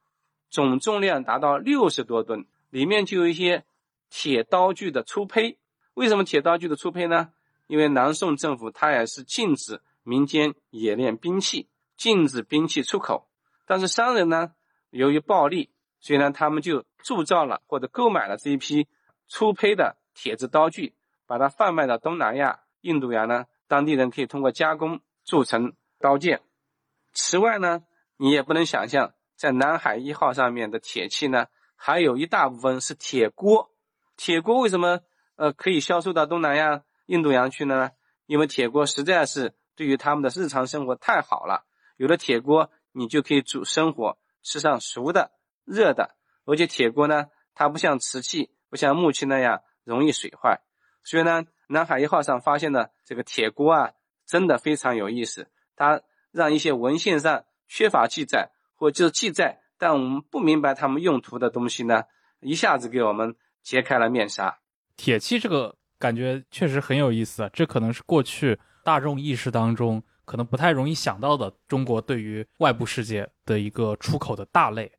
[0.51, 3.65] 总重量达到六十多吨，里面就有一些
[4.11, 5.57] 铁刀具的粗胚。
[5.95, 7.31] 为什么铁刀具的粗胚呢？
[7.67, 13.27] 因为南宋政府它也是禁止民间冶炼兵器，禁止兵器出口。
[13.65, 14.53] 但是商人呢，
[14.91, 18.87] 由于暴利，所以呢，他们就铸造了或者购买了这一批
[19.29, 20.93] 粗胚的铁制刀具，
[21.27, 26.43] 把它贩卖到东南亚、印度洋呢，当地人可以通过加工铸成刀剑。
[27.13, 27.83] 此外呢，
[28.17, 33.71] 你也不能想象，在南海一号上面的铁器呢，还有一大部分是铁锅。
[34.17, 35.01] 铁锅为什么
[35.37, 36.83] 呃可以销售到东南亚？
[37.07, 37.91] 印度洋去呢？
[38.27, 41.65] 因为铁锅实在是对于他们的日常生活太好了。
[41.97, 45.33] 有了铁锅，你就可以煮生火，吃上熟的、
[45.65, 46.17] 热的。
[46.45, 50.61] 而且铁锅呢，它不像瓷器、不像木器那样容易水坏。
[51.03, 53.93] 所以呢，南海一号上发现的这个铁锅啊，
[54.27, 55.49] 真的非常有意思。
[55.75, 56.03] 它
[56.39, 62.05] 让一些文献上缺乏记载，或就是记载但我们不明白他们用途的东西呢，
[62.41, 64.61] 一下子给我们揭开了面纱。
[64.97, 65.75] 铁器这个。
[66.01, 74.93] 感觉确实很有意思，这可能是过去大众意识当中可能不太容易想到的中国对于外部世界的一个出口的大类。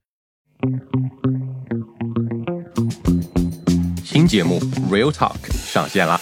[4.04, 4.60] 新节目
[4.91, 6.18] 《Real Talk》上线啦！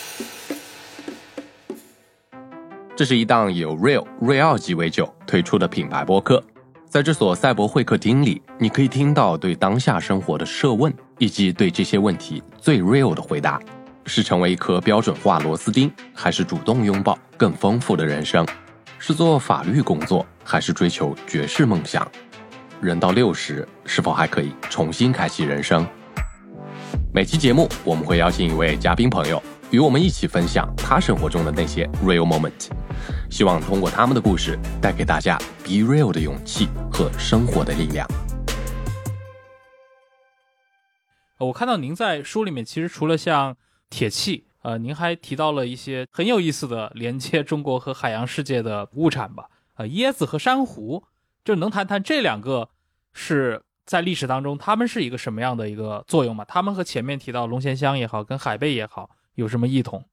[2.97, 6.43] 这是一档由 Real 瑞奥鸡尾酒推出的品牌播客，
[6.89, 13.61] 在这所赛博会客厅里，你可以听到对当下生活的设问，以及对这些问题最 real 的回答。
[14.07, 18.43] 是成为一颗标准化螺丝钉，还是主动拥抱更丰富的人生？
[18.97, 22.09] 是做法律工作，还是追求绝世梦想？
[22.81, 25.85] 人到六十，是否还可以重新开启人生？
[27.13, 32.69] 每期节目，我们会邀请一位嘉宾朋友，与我们一起分享他生活中的那些 real moment，
[33.29, 38.07] 希望通过他们的故事，带给大家 be real 的勇气和生活的力量。
[41.37, 43.57] 我看到您在书里面，其实除了像
[43.89, 49.49] 铁器，呃，您还提到了一些很有意思的连接中国和海洋世界的物产吧？
[49.75, 51.03] 呃，椰子和珊瑚，
[51.43, 52.69] 就能谈谈这两个
[53.11, 56.45] 是在历史当中他们是一个什么样的一个作用吗？
[56.45, 60.03] 他们和前面提到龙涎香也好，跟海贝也好，有什么异同？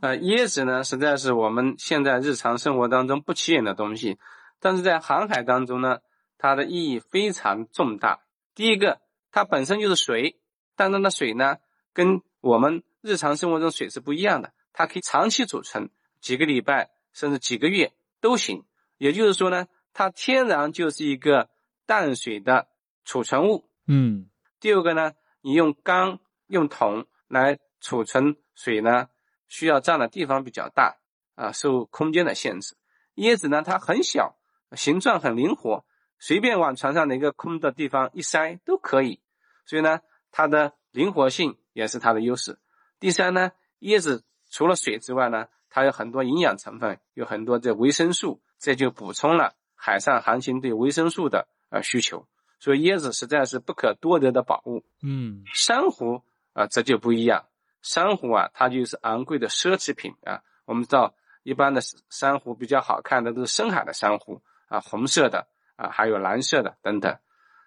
[0.00, 4.18] 呃，椰子呢，实在是我们现在日常生活当中不起眼的东西，
[4.60, 5.98] 但是在航海当中呢，
[6.38, 8.20] 它的意义非常重大。
[8.54, 9.00] 第一个，
[9.32, 10.38] 它本身就是水，
[10.76, 11.56] 但它的水呢，
[11.92, 18.64] 跟我们日常生活中水是不一样的，它可以长期储存，几个礼拜甚至几个月都行。
[18.96, 21.48] 也就是说呢，它天然就是一个
[21.84, 22.68] 淡水的
[23.04, 23.68] 储存物。
[23.88, 24.28] 嗯。
[24.60, 29.08] 第二个呢，你用缸、用桶来储存水呢，
[29.46, 30.96] 需要占的地方比较大
[31.36, 32.74] 啊，受空间的限制。
[33.14, 34.36] 椰子呢，它很小，
[34.72, 35.84] 形状很灵活，
[36.18, 39.20] 随便往船上的一个空的地方一塞都可以。
[39.64, 40.00] 所以呢，
[40.32, 42.58] 它的灵活性也是它的优势。
[42.98, 52.26] 第三呢，椰子除了水之外呢，它有很多营养成分，有很多这维生素，这就补充了海上航行对维生素的呃需求。
[52.58, 54.82] 所以椰子实在是不可多得的宝物。
[55.00, 56.22] 嗯，珊瑚
[56.54, 57.46] 啊，这就不一样。
[57.82, 60.42] 珊瑚啊，它就是昂贵的奢侈品啊。
[60.64, 67.16] 我们知道，一般的珊瑚比较好看的都是深海的珊瑚啊，红色的啊，还有蓝色的等等。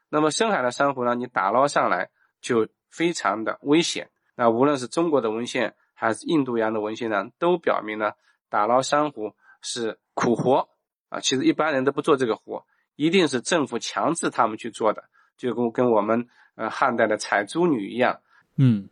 [0.10, 2.10] 那么深海的珊瑚呢，你打捞上来
[2.42, 4.10] 就非常的危险。
[4.36, 8.14] 那无论是中国的文献还是印度洋的文献呢，都表明呢，
[8.50, 10.70] 打捞珊瑚是苦活
[11.10, 11.20] 啊。
[11.20, 15.06] 其实一般人都不做这个活，一定是政府强制他们去做的，
[15.38, 18.22] 就跟跟我们呃汉代的采珠女一样。
[18.58, 18.90] 嗯，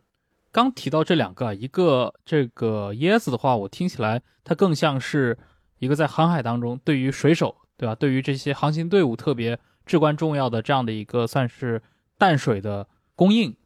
[0.52, 5.38] 刚提到这两个，一个这个椰子的话，我听起来它更像是
[5.78, 11.80] 一个在航海当中对于水手对吧，对于这些航行队伍特别至关重要的这样的一个算是
[12.18, 13.56] 淡水的供应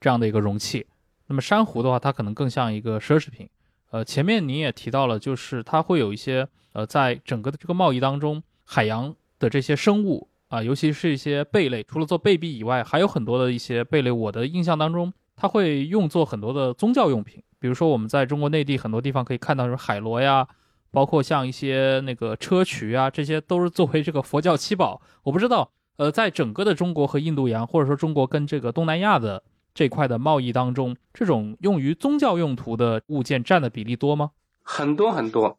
[0.00, 0.86] 这样的一个容器。
[1.26, 3.48] 那么珊瑚的话，它可能更像一个奢侈品。
[3.90, 14.10] 呃，前面您也提到了，就是它会有一些呃，在整个的这个贸易当中，海洋的这些生物啊，尤其是一些贝类，除了做贝币以外，还有很多的一些贝类。
[14.10, 20.48] 我的印象当中，它会用作很多的宗教用品，比如说我们在中国内地很多地方可以看到，什么海螺呀，
[20.90, 25.00] 包括像一些那个砗磲啊，这些都是作为这个佛教七宝。
[25.22, 29.42] 我不知道，呃，在整个的中国和印度洋，或者说中国跟这个东南亚的。
[29.76, 34.30] 这块的贸易当中，这种用于宗教用途的物件占的比例多吗？
[34.62, 35.58] 很多很多。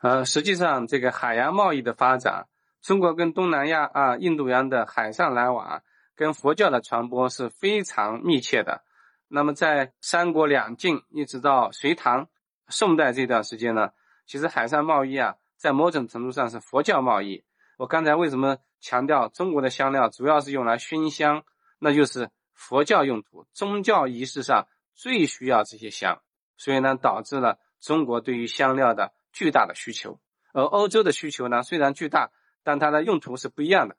[0.00, 2.46] 呃，实际上这个海洋贸易的发展，
[2.80, 5.82] 中国跟东南亚啊、印度洋的海上来往，
[6.14, 8.82] 跟佛教的传播是非常密切的。
[9.28, 12.28] 那么在三国两晋一直到隋唐、
[12.68, 13.90] 宋代这段时间呢，
[14.26, 17.44] 其实海上贸易啊，在某种程度上是佛教贸易。
[17.76, 21.44] 我刚才为什么强调中国的香料主要是用来熏香？
[21.78, 26.22] 那就是佛教用途，宗教仪式上最需要这些香，
[26.56, 30.18] 所以呢，导致了中国对于香料的巨大的需求。
[30.52, 32.30] 而欧洲的需求呢，虽然巨大，
[32.62, 33.96] 但它的用途是不一样的。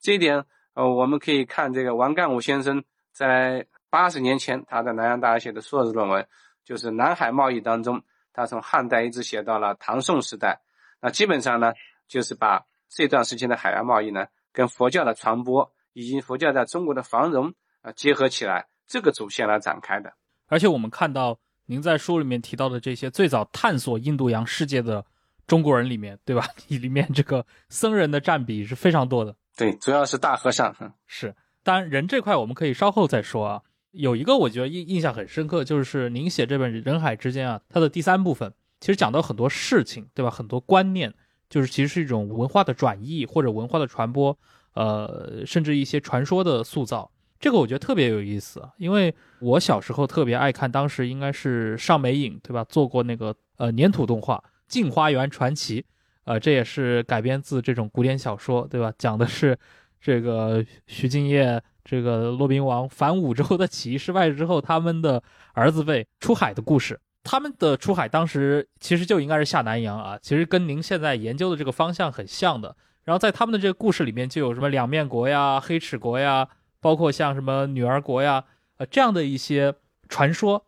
[0.00, 6.26] 这一点，呃，我们可以看这个王干武先生在八十年前他在南洋大学写的硕士论文，
[6.64, 10.60] 就是南海贸易当中，他从汉代一直写到了唐宋时代，
[11.00, 11.72] 那基本上呢，
[12.08, 20.12] 就是把这段时间的海洋贸易呢，跟佛教的传播以及佛教在中国的繁荣啊结合起来，这个主线来展开的。
[20.46, 25.04] 而且我们看到您在书里面提到的这些最早探索印度洋世界的。
[25.46, 26.46] 中国人里面，对吧？
[26.68, 29.34] 里面这个僧人的占比是非常多的。
[29.56, 30.72] 对，主要是大和尚。
[31.08, 33.60] 是，当然人这块我们可以稍后再说啊。
[33.92, 40.30] 有一个我觉得印印象很深刻，就是您写这本《人海之间》啊，它的第三部分其实讲到很多事情，对吧？
[40.30, 41.12] 很多观念，
[41.48, 44.38] 就是其实是一种文化的转移或者文化的传播，
[44.74, 47.10] 呃，甚至一些传说的塑造。
[47.38, 52.62] 这个我觉得特别有意思，因为我小时候特别爱看，当时应该是上美影，对吧？
[52.64, 54.36] 做过那个呃粘土动画。
[54.72, 55.82] 《镜花缘传奇》，
[56.24, 58.92] 呃，这也是改编自这种古典小说，对吧？
[58.96, 59.58] 讲的是
[60.00, 65.22] 这个徐敬业、这个骆宾王反武周的起义失败之后，他们的
[65.54, 67.00] 儿子辈出海的故事。
[67.22, 72.74] 他们的出海当时其实就应该是下南洋啊，其实跟您现在研究的这个方向很像的。
[73.04, 76.48] 然后在他们的这个故事里面，就有什么两面国呀、黑齿国呀，
[76.80, 78.44] 包括像什么女儿国呀，
[78.78, 79.74] 呃，这样的一些
[80.08, 80.64] 传说。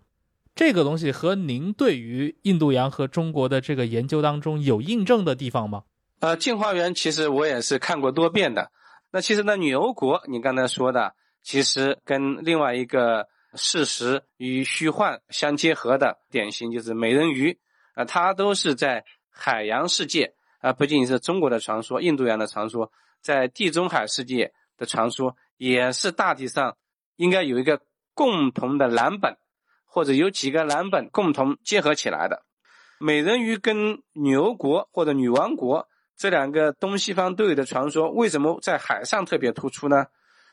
[0.55, 5.85] 这个东西和您对于印度洋和中国的这个研究当中有印证的地方吗？
[6.21, 8.71] 呃，镜花缘其实我也是看过多遍的。
[9.13, 17.61] 那其实呢，女欧国你刚才说的，其实跟另外一个事实与虚幻相结合的典型就是美人鱼
[17.95, 26.77] 啊，它都是在海洋世界啊，不仅仅是中国的传说，印度洋的传说，在地中海世界的传说也是大体上
[27.17, 27.83] 应该有一个
[28.15, 29.37] 共同的蓝本。
[29.95, 32.47] 或者有几个蓝本共同结合起来的，
[32.99, 35.87] 美人鱼跟女欧国或者女王国
[36.23, 40.07] 这两个东西方都有的传说，为什么在海上特别突出呢？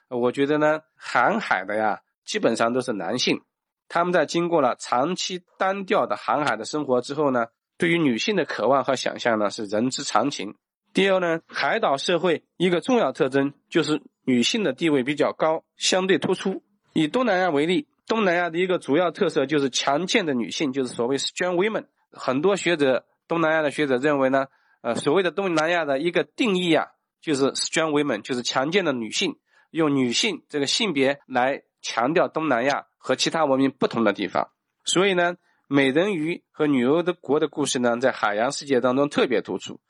[0.07, 3.41] 我觉得呢，航海的呀，基本上都是男性，
[3.87, 7.45] 他们在经过了长期单调的航海的生活之后呢，
[7.77, 10.55] 对于女性的渴望和想象呢是人之常情。
[10.91, 16.63] 第二呢，海岛社会一个重要特征就是女性的地位比较高，相对突出。
[16.93, 17.87] 以东南亚为例。
[18.07, 21.85] 东南亚的一个主要特色就是强健的女性，就是所谓 strong women。
[22.11, 24.47] 很多学者，东南亚的学者认为呢，
[24.81, 26.87] 呃，所谓的东南亚的一个定义啊，
[27.21, 29.37] 就是 strong women，就是强健的女性，
[29.71, 34.49] 用女性这个性别来强调东南亚和其他文明不同的地方。
[34.85, 35.35] 所以呢，
[35.67, 39.81] 美人鱼和女欧的国的故事呢，在海洋世界当中特别突出。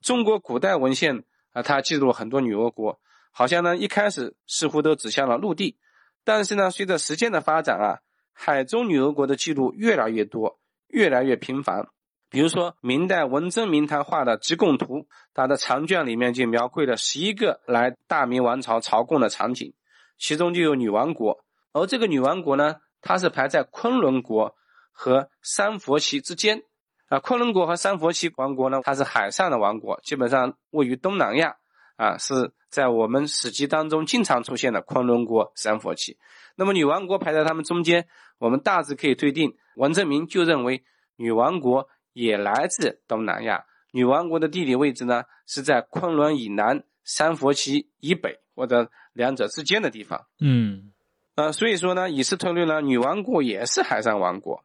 [0.00, 3.00] 中国古代文献啊，它记录了很多女欧国，
[3.30, 5.78] 好像呢一开始似乎都指向了陆地。
[6.24, 7.98] 但是呢，随着时间的发展啊，
[8.32, 11.86] 海中女俄国的记录越来越多，越来越频繁。
[12.32, 15.00] 比如说，明代文征明他画的《吉贡图》，
[15.34, 19.74] 他的长卷里面就描绘了十一个来大明王朝朝贡的场景，
[20.16, 21.44] 其中就有女王国。
[21.72, 24.54] 而这个女王国呢，它是排在昆仑国
[24.92, 26.62] 和三佛齐之间。
[27.08, 31.56] 啊，昆仑国和三佛齐王国呢，它是海上的王国，基本上位于东南亚。
[31.96, 36.16] 啊，是在我们史籍当中经常出现的昆仑国、三佛齐。
[36.56, 40.82] 那么女王国排在他们中间，我们大致可以推定，文征明就认为
[41.16, 43.64] 女王国也来自东南亚。
[43.90, 50.26] 女王国的地理位置呢，是在昆仑以南、三佛齐以北或者两者之间的地方。
[50.40, 50.92] 嗯，
[51.34, 54.64] 呃，所以说呢，以此推论呢，女王国也是海上王国。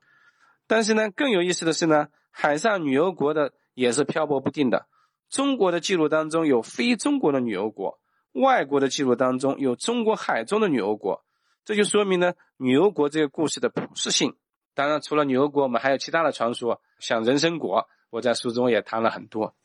[0.65, 4.87] 但是呢，更有意思的是呢，海上女游国的也是漂泊不定的。
[5.29, 7.99] 中国的记录当中有非中国的女游国，
[8.31, 11.25] 外国的记录当中有中国海中的女游国，
[11.65, 14.35] 这就说明呢女游国这个故事的普适性。
[14.77, 19.55] 当然，除了女儿国，我们还有其他的传说，像人参果，我在书中也谈了很多。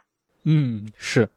[0.44, 1.28] 嗯，是，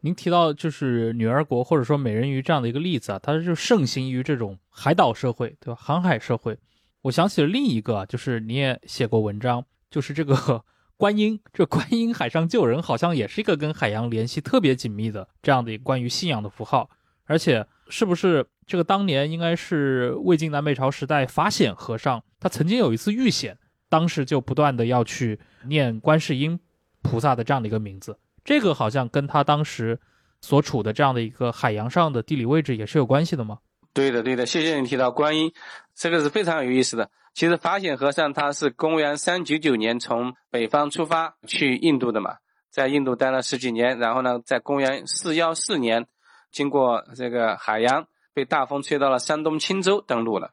[0.00, 5.80] 您提到就是女儿国或者说美人鱼这样的一个例子啊，它就盛行于这种海岛社会，对吧？
[5.82, 6.56] 航海社会。
[7.02, 10.64] 我想起了另一个，就是你也写过文章， 就是这个。
[10.98, 16.88] 观音，这观音海上救人好像也是一个跟海洋联系特别紧密的这样的关于信仰的符号，
[17.26, 26.60] 而且是不是这个当年应该是魏晋南北朝时代法显和尚，他曾经有一次遇险，当时就不断的要去念观世音
[27.02, 29.98] 菩萨的这样的一个名字，这个好像跟他当时
[30.40, 33.58] 所处的这样的一个海洋上的地理位置也是有关系的吗？
[33.92, 35.52] 对的，对的，谢谢你提到观音，
[35.92, 37.10] 这个是非常有意思的。
[37.34, 42.36] 其实法显和尚他是公元三九九年从北方出发去印度的嘛，
[42.70, 46.06] 在印度待了十几年，然后呢，在公元四幺四年，
[46.52, 50.52] 经过这个海洋，被大风吹到了山东青州登陆了。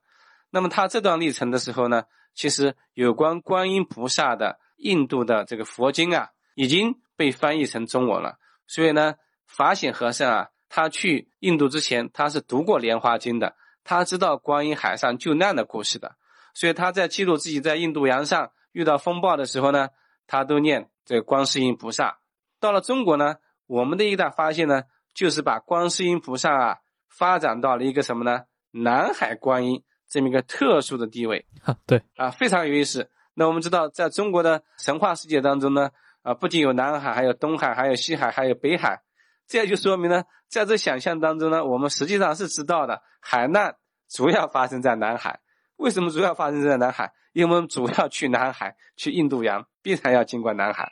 [0.54, 2.04] 那么他这段历程的时候呢，
[2.36, 8.38] 其实有关观音菩萨的印度的这个佛经啊，已经被翻译成中文了。
[8.68, 9.16] 所以呢，
[9.48, 16.18] 法显和尚啊，他去印度之前，他是读过《莲花经》的，他知道观音海上救难的故事的。
[16.54, 19.90] 所以他在记录自己在印度洋上遇到风暴的时候呢，
[20.28, 22.20] 他都念这个观世音菩萨。
[22.60, 24.84] 到了中国呢，我们的一大发现呢，
[25.16, 26.78] 就是把观世音菩萨啊
[27.10, 28.44] 发展到了一个什么呢？
[28.70, 29.84] 南海观音
[30.14, 31.44] 这么一个特殊的地位。
[31.88, 33.10] 对啊，非常有意思。
[33.34, 35.90] 那我们知道，在中国的神话世界当中呢，
[36.22, 39.02] 啊，不仅有南海，还有东海，还有西海，还有北海。
[39.48, 43.76] 这也就说明呢，在这想象当中呢，我们实际上是知道的，海难
[44.08, 45.40] 主要发生在南海。
[45.78, 47.12] 为什么主要发生在南海？
[47.34, 50.92] 因为我们主要去南海，去印度洋，必然要经过南海。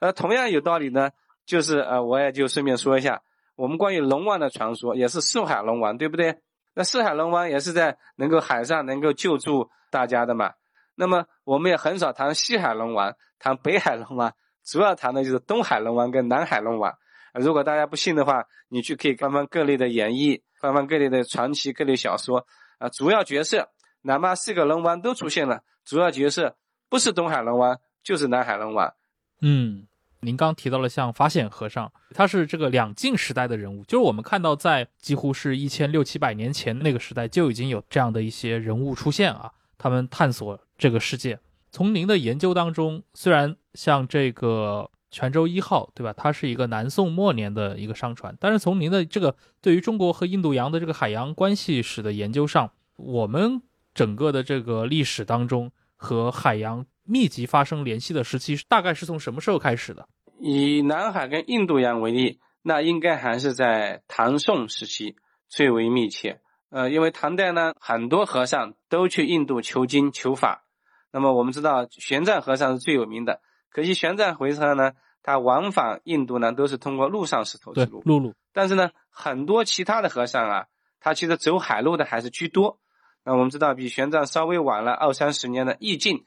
[0.00, 1.10] 呃，同样有道理呢，
[1.46, 3.22] 就是呃，我也就顺便说一下，
[3.54, 6.40] 我们关于龙王的传说，也是四海龙王，对不对？
[6.74, 10.52] 那四海龙王也是在能够海上能够救助大家的嘛。
[10.94, 14.32] 那么我们也很少谈西海龙王，谈北海龙王，
[14.64, 16.94] 主要谈的就是东海龙王跟南海龙王。
[17.34, 22.46] 如果大家不信的话，你去可以翻翻各类的演绎，翻翻各类的传奇、各类小说
[22.78, 23.70] 啊，主要角色。
[24.04, 26.56] 哪怕四个龙王都出现了，主要角色
[26.88, 28.92] 不是东海龙王就是南海龙王。
[29.40, 29.86] 嗯，
[30.22, 41.38] 您刚提到了像法显和尚，他是这个两晋时代的人物，就是我们看到在几乎是一千六七百年前那个时代就已经有这样的一些人物出现啊，他们探索这个世界。
[41.70, 46.12] 从您的研究当中，虽然像这个泉州一号，对吧？
[46.12, 53.62] 它是一个南宋末年的一个商船，但是从您的这个对于中国和印度洋的这个海洋关系史的研究上，我们。
[53.94, 60.08] 整个的这个历史当中，和海洋密集发生联系的时期，大概是从什么时候开始的？
[60.38, 65.16] 以南海跟印度洋为例，那应该还是在唐宋时期
[65.48, 66.40] 最为密切。
[66.70, 70.64] 呃，因为唐代呢，很多和尚都去印度求经求法。
[71.12, 73.40] 那么我们知道玄奘和尚是最有名的，
[73.70, 74.92] 可惜玄奘和尚呢，
[75.22, 78.00] 他往返印度呢，都是通过陆上丝绸之路。
[78.06, 78.34] 陆路。
[78.54, 80.66] 但是呢，很多其他的和尚啊，
[80.98, 82.78] 他其实走海路的还是居多。
[83.24, 86.24] 那我们知道，比玄奘稍微晚了二三十年的易净，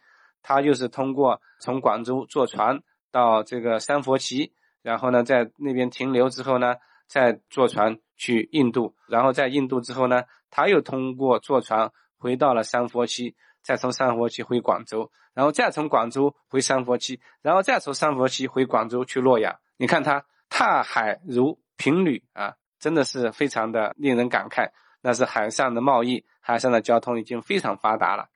[0.47, 2.79] 他就是通过从广州坐船
[3.11, 6.75] 到这个三佛齐，然后呢，在那边停留之后呢，
[7.07, 10.21] 再坐船去印度，然后在印度之后呢，
[10.51, 19.55] 他又通过坐船回到了三佛齐，再从三佛齐回广州，然后再从广州回三佛齐，然后再从三佛齐回广州去洛阳。
[19.77, 24.69] 你看他踏海如平旅啊，真的是非常的令人感慨。
[25.01, 28.27] 那是海上的贸易，海上的交通已经非常发达了。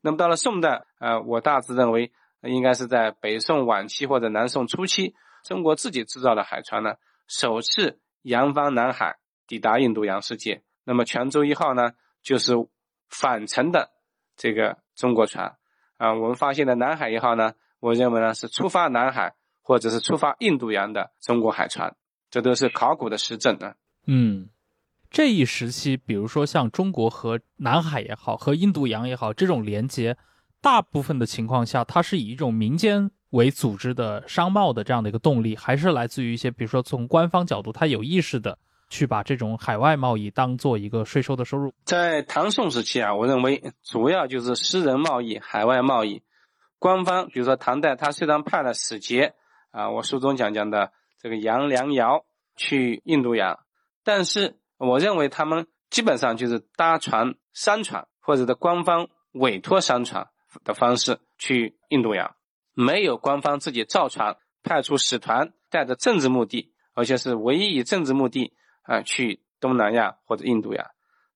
[0.00, 6.94] 那么到了宋代，呃，我大致认为应该是在北宋晚期或者南宋初期，中国自己制造的海船呢，
[7.26, 10.62] 首次扬帆南海，抵达印度洋世界。
[10.84, 11.92] 那么泉州一号呢，
[12.22, 12.54] 就是
[13.08, 13.90] 返程的
[14.36, 15.56] 这个中国船
[15.96, 16.14] 啊。
[16.14, 21.96] 我们发现的南海一号呢，我认为呢是出发南海或者是出发印度洋的中国海船，
[22.30, 23.74] 这都是考古的实证啊。
[24.06, 24.48] 嗯。
[25.10, 30.16] 这一时期，比如说像中国和南海也好，和印度洋也好，这种连接，
[30.60, 38.58] 大部分的情况下，它是以一种民间为组织的商贸的这样的一个动力，还是来自于一些，比如说从官方角度，他有意识的
[38.90, 41.72] 去把这种海外贸易当做一个税收的收入。
[41.84, 46.22] 在唐宋时期啊，我认为主要就是私人贸易、海外贸易。
[46.78, 49.32] 官方，比如说唐代，他虽然派了使节
[49.70, 53.58] 啊，我书中讲讲的这个杨良尧去印度洋，
[54.04, 54.58] 但是。
[54.78, 60.28] 我认为他们基本上就是搭船商船或者的官方委托商船
[60.62, 62.36] 的方式去印度洋，
[62.74, 68.52] 没有官方自己造船派出使团带着政治目的，而且是唯一以政治目的
[68.82, 70.86] 啊去东南亚或者印度洋。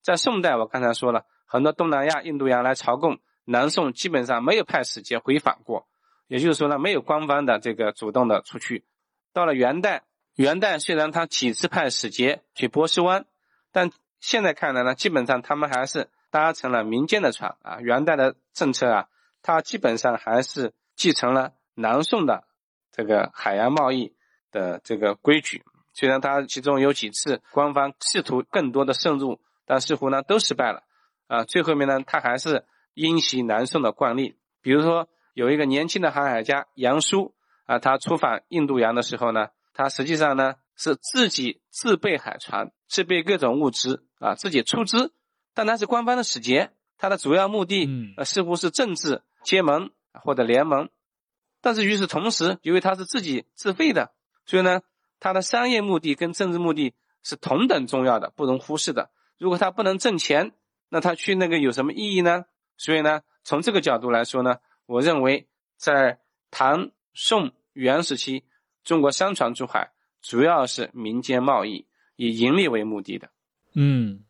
[0.03, 5.89] 在宋代，我刚才说了很多东南亚、印度洋来朝贡，南宋基本上没有派使节回访过，
[6.29, 8.85] 也就是说呢，没有官方的这个主动的出去。
[9.33, 10.05] 到了元代，
[10.37, 13.27] 元代虽然他几次派使节去波斯湾。
[13.73, 17.81] 但现在看来呢，基本上他们还是搭乘了民间的船啊。
[17.81, 19.09] 元代的政策啊，
[19.43, 22.45] 它基本上还是继承了南宋的
[22.93, 24.15] 这个海洋贸易
[24.51, 25.65] 的这个规矩。
[25.95, 30.83] 虽然它其中有几次官方试图更多的渗入，但似乎呢都失败了
[31.27, 31.45] 啊。
[31.45, 34.37] 最后面呢，他还是因袭南宋的惯例。
[34.61, 40.55] 比如说有一个年轻的航海家杨舒啊，他出访印度洋的时候呢，他实际上呢。
[40.75, 45.15] 是自己自备海船，自备各种物资啊，自己出资
[45.55, 50.91] 但他是官方的使节，他的主要目的嗯呃似乎是政治结盟或者联盟。
[51.63, 54.13] 但是与此同时，由于他是自己自费的，
[54.45, 54.83] 所以呢，
[55.21, 59.11] 他的商业目的跟政治目的是同等重要的，不容忽视的。
[59.39, 60.53] 如果他不能挣钱，
[60.91, 62.45] 那他去那个有什么意义呢？
[62.77, 66.21] 所以呢，从这个角度来说呢，我认为在
[66.51, 68.45] 唐、宋、元时期，
[68.85, 71.87] 中国商船出海主要是民间贸易，
[72.29, 73.29] 以盈利为目的的。
[73.75, 74.21] 嗯，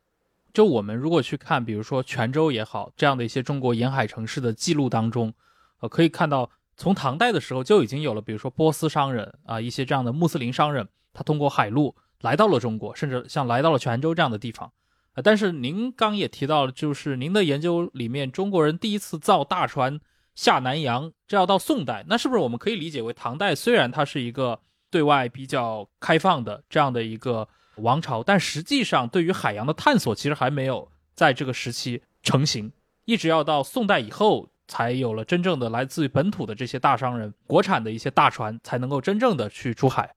[0.52, 5.34] 就我们如果去看，比如说泉州也好，这样的一些中国沿海城市的记录当中，
[5.80, 14.72] 呃，可以看到从唐代的时候就已经有了，比如说波斯商人啊，一些这样的穆斯林商人，他通过海路来到了中国，甚至像来到了泉州这样的地方。
[15.14, 20.00] 啊，但是您刚也提到了，就是您的研究里面，中国人第一次造大船
[20.34, 27.46] 下南洋，这要到宋代，那是不是我们可以理解为唐代虽然它是一个对外比较开放的这样的一个
[27.76, 32.72] 王朝，但实际上对于海洋的探索其实还没有在这个时期成型，
[33.04, 40.14] 一直要到宋代以后，才有了真正的来自于本土的这些大商人，国产的一些大船才能够真正的去出海。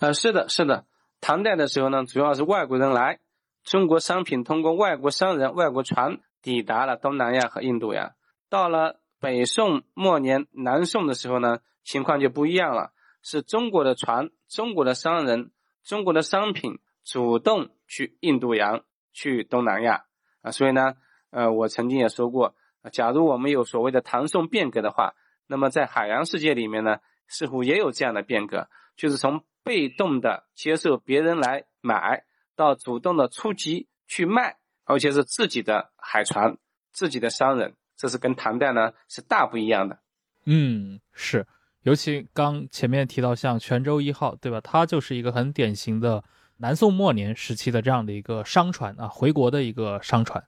[0.00, 0.84] 呃，是的，是的。
[1.20, 3.18] 唐代的时候呢，主要是外国人来，
[3.64, 8.12] 中国商品通过外国商人、外国船抵达了东南亚和印度洋。
[8.48, 12.92] 到了北宋末年、南宋的时候呢，情况就不一样了，
[13.22, 15.50] 是中国的船、中国的商人、
[15.84, 16.78] 中国的商品
[17.08, 18.84] 主动去印度洋、
[19.14, 20.04] 去东南亚
[20.42, 20.50] 啊。
[20.50, 20.92] 所以呢，
[21.30, 22.54] 呃，我曾经也说过，
[22.92, 25.14] 假如我们有所谓的唐宋变革的话，
[25.46, 36.58] 那么在海洋世界里面呢，似乎也有这样的变革，就是从被动的接受别人来买，到主动的出击去卖，而且是自己的海船、
[36.92, 39.98] 自己的商人，这是跟唐代呢是大不一样的。
[40.44, 41.46] 嗯，是，
[41.84, 44.60] 尤其刚前面提到像泉州一号，对吧？
[44.60, 46.22] 它就是一个很典型的
[46.58, 50.42] 南宋末年时期的这样的一个商船啊，回国的一个商船。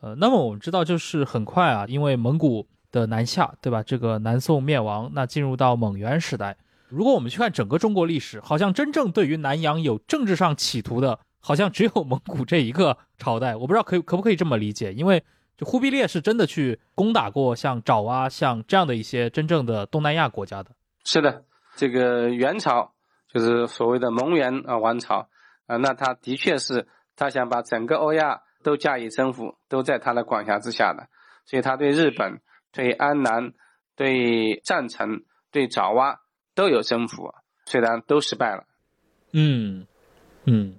[0.00, 3.82] 呃，那么我们知道，就是很快啊，因为蒙古的南下，对吧？
[3.82, 6.56] 这个南宋灭亡，那进入到蒙元时代。
[6.88, 13.56] 如果我们去看整个中国历史，好像真正对于南洋有政治上企图的，好像只有蒙古这一个朝代。
[13.56, 15.24] 我不知道可可不可以这么理解，因为
[15.56, 20.70] 就忽必烈是真的去攻打过像爪哇、像这样的一些真正的东南亚国家的。
[21.04, 21.42] 是的，
[21.74, 22.92] 这个元朝
[23.32, 25.26] 就是所谓的蒙元啊王朝
[25.66, 31.08] 啊，那他的确是他想把整个欧亚都加以征服，都在他的管辖之下的，
[31.44, 32.40] 所以他对日本、
[32.72, 33.52] 对安南、
[33.94, 36.20] 对赞成、对爪哇
[36.54, 38.64] 都有征服，虽然都失败了。
[39.32, 39.86] 嗯
[40.44, 40.76] 嗯，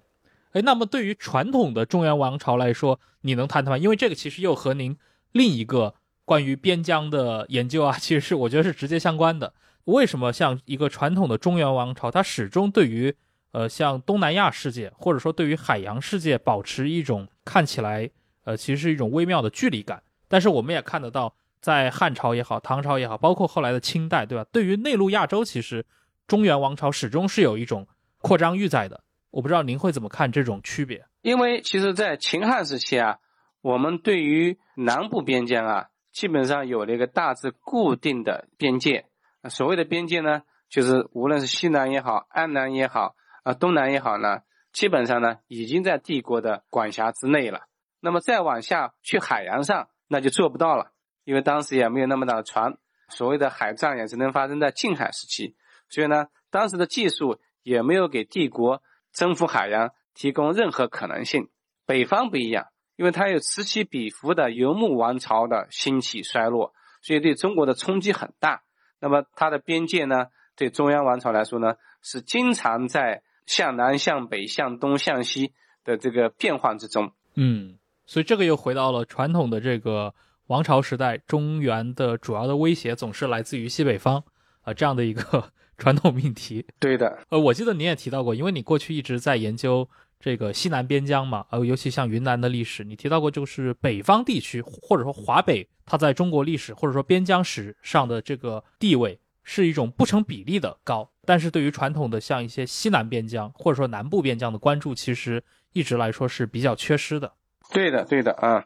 [0.54, 3.78] 哎，那么对于传统的中原王朝来说，你能谈谈吗？
[3.78, 4.98] 因为这个其实又和您
[5.32, 9.54] 另一个关于边疆的研究啊，其实是我觉得是直接相关的。
[9.86, 13.16] 为什么像一个传统的中原王朝，它始终对于
[13.52, 18.10] 呃像东南亚世界或者说对于海洋世界保持一种看起来
[18.44, 20.02] 呃其实是一种微妙的距离感？
[20.28, 24.46] 但是我们也看得到，在汉朝也好，唐朝也好，包括后来的清代，对吧？
[24.52, 25.86] 对于内陆亚洲，其实
[26.28, 27.88] 中原王朝始终是有一种
[28.20, 29.02] 扩张欲在的。
[29.32, 31.06] 我不知道您会怎么看这种区别？
[31.22, 33.20] 因为其实，在秦汉时期啊，
[33.62, 39.06] 我们对于南部边疆啊，基本上有了一个大致固定的边界。
[39.50, 43.16] 所谓的边界呢，就是无论是西南也好，安南也好，
[43.48, 44.42] 啊东南也好呢，
[44.74, 47.62] 基本上呢已经在帝国的管辖之内了。
[48.02, 50.92] 那么再往下去海洋上，那就做不到了，
[51.24, 52.78] 因为当时也没有那么大的船，
[53.08, 55.56] 所谓的海战也只能发生在近海时期，
[55.88, 58.84] 所以呢，当时的技术也没有给帝国
[59.14, 61.50] 征服海洋提供任何可能性。
[61.86, 62.68] 北方不一样，
[62.98, 68.64] 因为它有此起彼伏的游牧王朝的兴起衰落，所以对中国的冲击很大。
[69.00, 70.26] 那么它的边界呢，
[70.58, 77.12] 对中央王朝来说呢，是经常在向南、向北、向东、向西的这个变换之中。
[77.34, 80.14] 嗯，所以这个又回到了传统的这个
[80.46, 84.24] 王朝时代，中原的主要的威胁总是来自于西北方
[84.62, 86.66] 啊、这样的一个 传统命题。
[86.80, 89.88] 对的，呃，我记得你也提到过，因为你过去一直在研究
[90.20, 107.34] 这个西南边疆嘛，呃，尤其像云南的历史，你提到过就是北方地区或者说华北，它在中国历史或者说边疆史上的这个地位是一种不成比例的高，但是对于传统的像一些西南边疆或者说南部边疆的关注，其实一直来说是比较缺失的。
[107.74, 108.64] 对的，对的啊。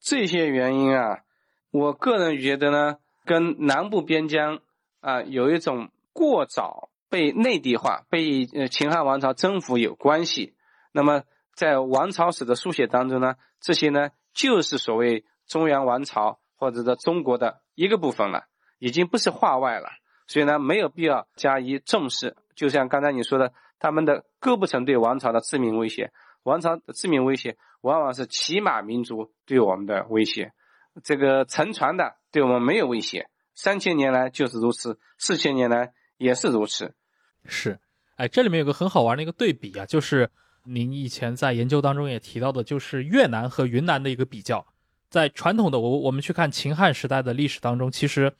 [0.00, 1.18] 这些原因啊，
[1.70, 2.96] 我个人觉得呢，
[3.26, 4.60] 跟南部边疆
[5.00, 10.54] 啊有一种过早被内地化、被秦汉王朝征服有关系。
[10.92, 11.24] 那么
[11.54, 18.46] 在王朝史的书写当中呢，这些呢就是所谓中原王朝或者说中国的一个部分了，
[18.78, 19.90] 已经不是化外了。
[20.26, 22.36] 所以呢，没有必要加以重视。
[22.54, 26.12] 就像刚才你说的，他们的构不成对王朝的致命威胁。
[26.42, 30.52] 王朝的致命威胁，往往是骑马民族对我们的威胁，
[31.02, 33.28] 这个乘船的对我们没有威胁。
[33.54, 36.94] 三千年来就是如此，四千年来也是如此。
[37.46, 37.80] 是，
[38.14, 40.30] 哎，这里面有个很好玩的一个对比啊，就是
[40.62, 44.64] 您以前在研究当中也提到的，就是越南和云南的一个比较。
[45.08, 48.32] 在传统的我我们去看秦汉时代的历史当中，其实，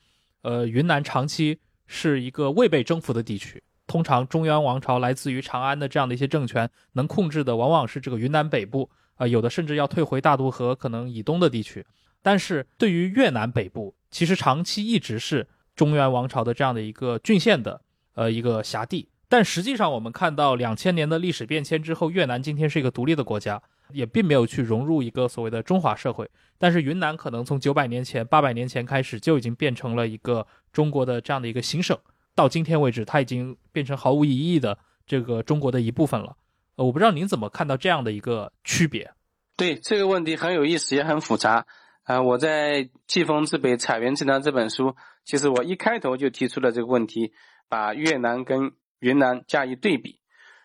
[0.43, 3.63] 呃，云南长期是一个未被征服的地区。
[3.87, 11.85] 通常中原王朝来自于长安的这样的一些政权，能控制的往往是这个云南北部啊，有的甚至要退回大渡河可能以东的地区。
[12.21, 17.79] 但是对于越南北部，其实长期一直是中原王朝的这样的一个郡县的
[18.15, 19.07] 呃一个辖地。
[19.29, 23.61] 但实际上，我们看到两千年的历史变迁之后，越南今天是一个独立的国家，
[23.91, 26.29] 也并没有去融入一个所谓的中华社会。
[26.57, 31.97] 但是云南可能从九百年前、八百年前开始就已经变成了一个中国的这样的一个行省。
[32.35, 36.35] 到今天为止，它已经变成毫无疑义的这个中国的一部分了。
[36.75, 39.11] 呃，我不知道您怎么看到这样的一个区别？
[39.55, 41.65] 对这个问题很有意思，也很复杂。
[42.03, 47.33] 啊，我在《季风之北，彩云之南》这本书，其实我一开头就提出了这个问题，
[47.67, 50.19] 把越南跟云南加以对比。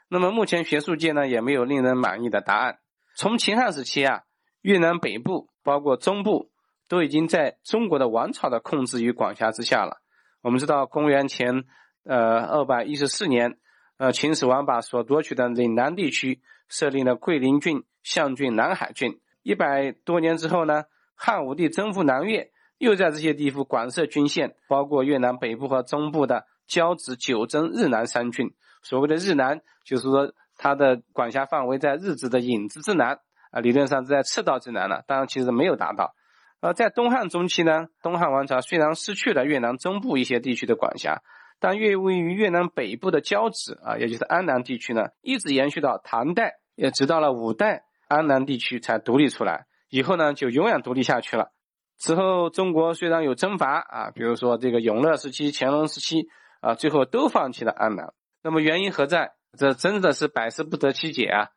[0.09, 2.79] 那么目前学术界呢，也没有令人满意的答案。
[3.23, 4.23] 从秦汉时期啊，
[4.62, 6.51] 越南北部包括中部
[6.89, 10.03] 都已经在中国的王朝的控制与管辖之下了。
[10.41, 11.62] 我们知道，公元前
[12.03, 13.59] 呃二百一十四年，
[13.97, 19.20] 呃秦始皇把所夺取的岭南地区设立了桂林郡、象郡、南海郡。
[19.45, 28.53] 一百多年之后呢，汉武帝征服南越，又在这些地方广设郡县，包括越南北部和中部的交趾、九真、日南三郡。
[28.83, 33.19] 所谓的日南，就是说它的管辖范围在日子的影子之南
[33.51, 36.15] 啊，理论上是在赤道之南了，当然其实没有达到。
[36.61, 41.21] 而在东汉中期呢，东汉王朝虽然失去了越南中部一些地区的管辖，
[41.59, 49.67] 但越位于越南北部的交趾啊，也就是安南地区呢，一直延续到唐代，也直到了五代，安南地区才独立出来。
[49.91, 51.51] 以后呢，就永远独立下去了。
[51.99, 56.29] 此后，中国虽然有征伐啊，比如说这个永乐时期、乾隆时期
[56.61, 58.13] 啊，最后都放弃了安南。
[58.45, 59.33] 那么原因何在？
[59.59, 61.48] 这真的是百思不得其解啊。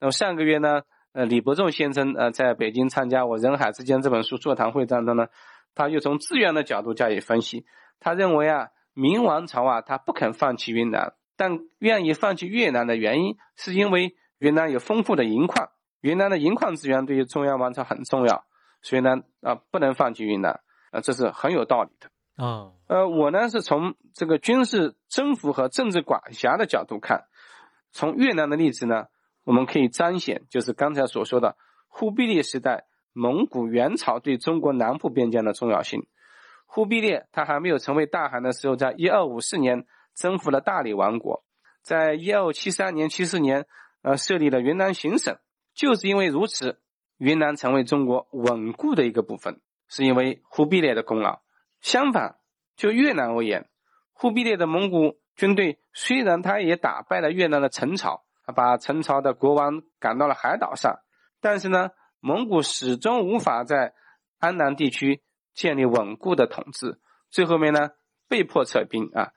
[0.00, 0.82] 那么上个月呢？
[1.12, 5.28] 呃，李伯仲先生呃，在北京参加我《人海之间》这本书座谈会当中呢，
[5.74, 7.64] 他又从资源的角度加以分析。
[7.98, 15.70] 他认为啊，明王朝啊，他不肯放弃云南，但愿意放弃越南的原因，是因为云南有丰富的银矿，
[16.02, 18.44] 云南的银矿资源对于中央王朝很重要，
[18.82, 20.60] 所以呢，啊，不能放弃云南，
[20.92, 22.70] 啊，这是很有道理的啊。
[22.86, 27.24] 呃，我呢是从这个军事征服和政治管辖的角度看，
[27.92, 29.06] 从越南的例子呢。
[29.44, 32.84] 我们可以彰显，就是刚才所说的忽必烈时代
[33.14, 36.06] 蒙古元朝对中国南部边疆的重要性。
[36.66, 41.44] 忽必烈他还没有成为大汗的时候，在一二五四年征服了大理王国，
[41.82, 43.64] 在一二七三年、七四年，
[44.02, 45.38] 呃，设立了云南行省。
[45.74, 46.82] 就是因为如此，
[47.16, 51.40] 云南成为中国稳固的一个部分，是因为忽必烈的功劳。
[51.80, 52.36] 相反，
[52.76, 53.66] 就越南而言，
[54.12, 58.26] 忽必烈的蒙古军队虽然他也打败了越南的陈朝。
[58.54, 61.00] 把陈朝的国王赶到了海岛上，
[61.38, 63.92] 但是呢，蒙古始终无法在
[64.38, 65.20] 安南地区
[65.52, 67.90] 建立稳固的统治，最后面呢，
[68.26, 69.32] 被迫撤兵啊。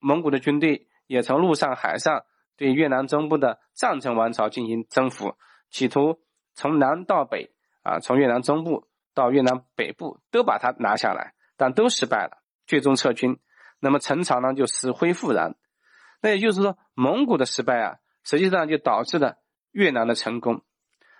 [0.00, 2.24] 蒙古的军队也从陆上、海上
[2.56, 5.36] 对越南中部的藏城王朝进行征服，
[5.70, 6.18] 企图
[6.52, 7.54] 从南到北
[7.84, 13.38] 啊，从越南中部到越南北部都把它拿下来，但都失败了，最终撤军。
[13.80, 15.56] 那么陈朝呢，就死灰复燃。
[16.22, 17.96] 那也就是说，蒙古的失败啊。
[18.28, 19.36] 实际上就导致了
[19.70, 20.62] 越南的成功，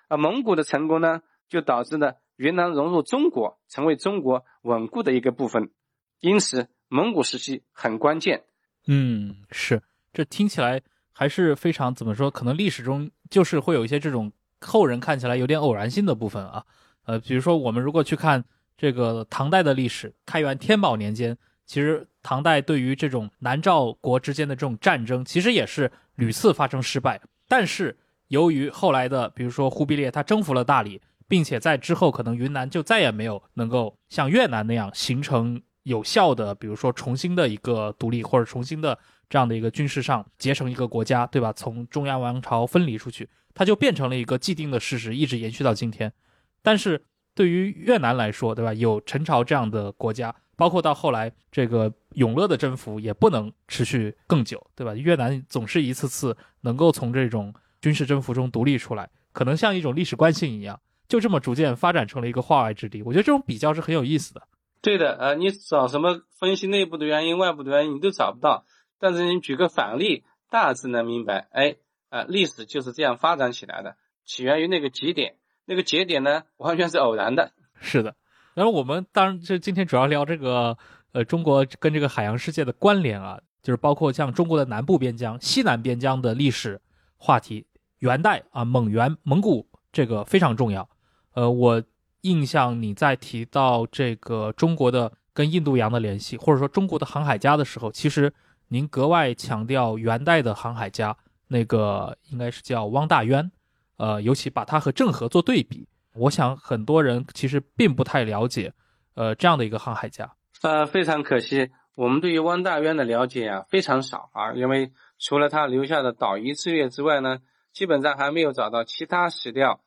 [0.09, 5.71] 而蒙古的成功呢，就导致了云南融入中国，成为中国稳固的一个部分。
[6.19, 8.43] 因此，蒙古时期很关键。
[8.89, 9.81] 嗯，是，
[10.13, 10.83] 这听起来
[11.13, 12.29] 还是非常怎么说？
[12.29, 16.65] 可能历史中就是会有一些这种后人看起来有点偶然性的部分啊。
[17.05, 18.45] 呃，比如说我们如果去看
[18.77, 21.39] 这个唐代的历史，开元天宝年间。
[21.67, 27.21] 其实唐代对于这种南诏国之间的这种战争，其实也是屡次发生失败。
[27.47, 27.97] 但是
[28.27, 38.99] 由于后来的，比如说忽必烈他征服了大理，并且在之后可能云南就再也没有能够像越南那样形成有效的，比如说重新的一个独立或者重新的
[39.31, 41.53] 这样的一个军事上结成一个国家，对吧？
[41.53, 46.13] 从中央王朝分离出去，它就变成了一个既定的事实，一直延续到今天。
[46.61, 47.05] 但是
[47.37, 48.75] 对于越南来说，对吧？
[48.75, 50.35] 有陈朝这样的国家。
[50.57, 54.95] 包括到后来，这个永乐的征服也不能持续更久，对吧？
[54.95, 63.03] 越南总是一次次能够从这种军事征服中独立出来，可能像一种历史惯性一样，就这么逐渐发展成了一个化外之地。
[63.03, 64.43] 我觉得这种比较是很有意思的。
[64.81, 68.65] 对的，呃，你找什么分析内部的原因、外部的原因，你都找不到。
[68.99, 71.49] 但是你举个反例，大致能明白。
[71.51, 71.77] 哎，
[72.09, 77.53] 啊，历史就是这样发展起来的，起源于那个节点，那个节点呢，完全是偶然的。
[77.81, 78.15] 是的，
[78.57, 80.77] 然后我们当然就今天主要聊这个
[81.13, 86.81] 呃中国跟这个海洋世界的关联啊，就是包括像中国的南部边疆、西南边疆的历史
[87.19, 87.67] 话题，
[87.99, 90.89] 元代啊蒙元蒙古这个非常重要。
[91.35, 91.83] 呃，我
[92.23, 98.33] 印象你在提到这个中国的跟印度洋的联系，或者说中国的航海家的时候，其实
[98.69, 101.15] 您格外强调元代的航海家，
[101.49, 103.53] 那个应该是叫汪大渊。
[103.99, 105.87] 呃，尤其把它和郑和做对比，
[106.19, 108.73] 我想很多人其实并不太了解，
[109.15, 110.35] 呃，这样的一个航海家。
[110.63, 117.39] 呃，非常可惜，我们对于汪大渊的了解啊非常少啊，因为除了他留下的《岛夷志略》之外呢，
[117.73, 119.81] 基本上还没有找到其他史料。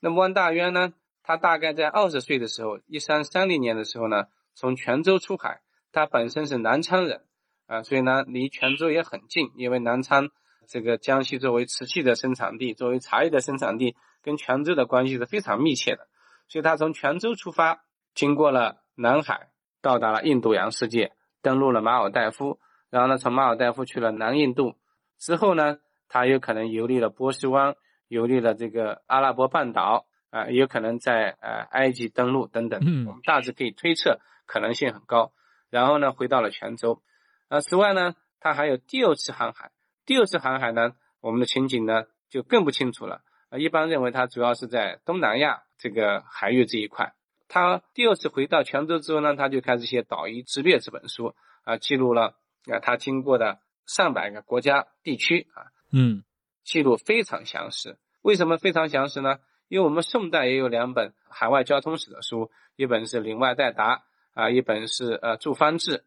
[0.00, 4.24] 那么汪大渊呢，他大概在二十岁的时候，一三三零年的时候呢，
[4.54, 5.60] 从泉州出海，
[5.92, 7.22] 他本身是南昌人
[7.66, 10.30] 啊，所以呢离泉州也很近，因为南昌。
[10.68, 16.08] 这个江西作为瓷器的生产地，作为茶叶的生产地，跟泉州的关系是非常密切的。
[16.48, 19.48] 所以他从泉州出发，经过了南海，
[19.80, 21.12] 到达了印度洋世界，
[21.42, 22.60] 登陆了马尔代夫，
[22.90, 24.76] 然后呢，从马尔代夫去了南印度，
[25.18, 27.74] 之后呢，他有可能游历了波斯湾，
[28.08, 32.80] 游历了这个阿拉伯半岛，啊，也有可能在呃埃及登陆等等。
[33.06, 35.32] 我们大致可以推测，可能性很高。
[35.70, 37.02] 然后呢，回到了泉州。
[37.48, 39.72] 啊，此外呢，他还有第二次航海。
[40.06, 43.22] 第二次航海呢，我们的情景呢就更不清楚了。
[43.50, 47.12] 啊，一般认为它主要是在东南亚这个海域这一块。
[47.48, 51.34] 他第二次回到泉州之后呢，他就开始写《岛夷之略》这本书，
[51.64, 52.34] 啊，记录了
[52.66, 56.24] 啊他经过的上百个国家地区啊，嗯，
[56.64, 57.98] 记录非常详实。
[58.22, 59.38] 为什么非常详实呢？
[59.68, 63.96] 因为我们宋代也有两本海外交通史的书，一本是《岭外代答》，
[64.34, 65.98] 啊，一本是呃《驻藩志》，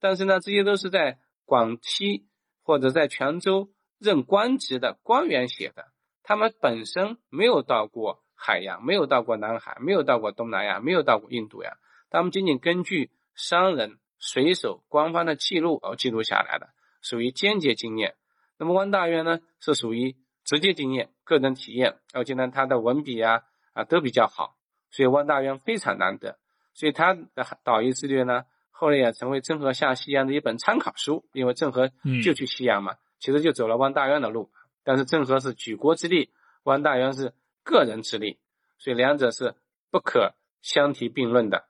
[0.00, 2.26] 但是呢，这些都是在广西。
[2.64, 5.88] 或者在泉州任官职的官员写的，
[6.22, 11.76] 他们本身没有到过海洋，没有到过南海，没有到过东南亚，没有到过印度洋，
[12.08, 16.70] 他们仅仅根据商人、水手、官方的记录而记录下来的，
[17.02, 18.16] 属于间接经验。
[18.58, 23.42] 那么汪大渊呢，是属于直接经验、个人体验，而且呢，他的文笔啊
[23.74, 24.56] 啊都比较好，
[24.90, 26.38] 所以汪大渊非常难得，
[26.72, 28.46] 所以他的导游之略呢。
[28.76, 31.92] 后来也成为郑和下西洋的一本参考书，因为郑和
[32.24, 34.50] 就去西洋嘛，其实就走了汪大渊的路。
[34.82, 36.30] 但是郑和是举国之力，
[36.64, 38.36] 汪大渊是个人之力，
[38.78, 39.54] 所以两者是
[39.92, 41.64] 不可相提并论的。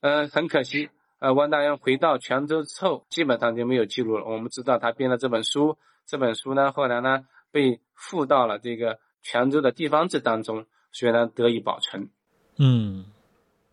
[0.00, 0.88] 呃，很可惜，
[1.18, 4.24] 呃，汪大渊回到泉州之后，基本上就没有记录了。
[4.24, 5.76] 我们知道他编了这本书，
[6.06, 12.08] 这本书呢，后来呢被附到了这个泉州的地方志当中，所以呢得以保存。
[12.56, 13.04] 嗯，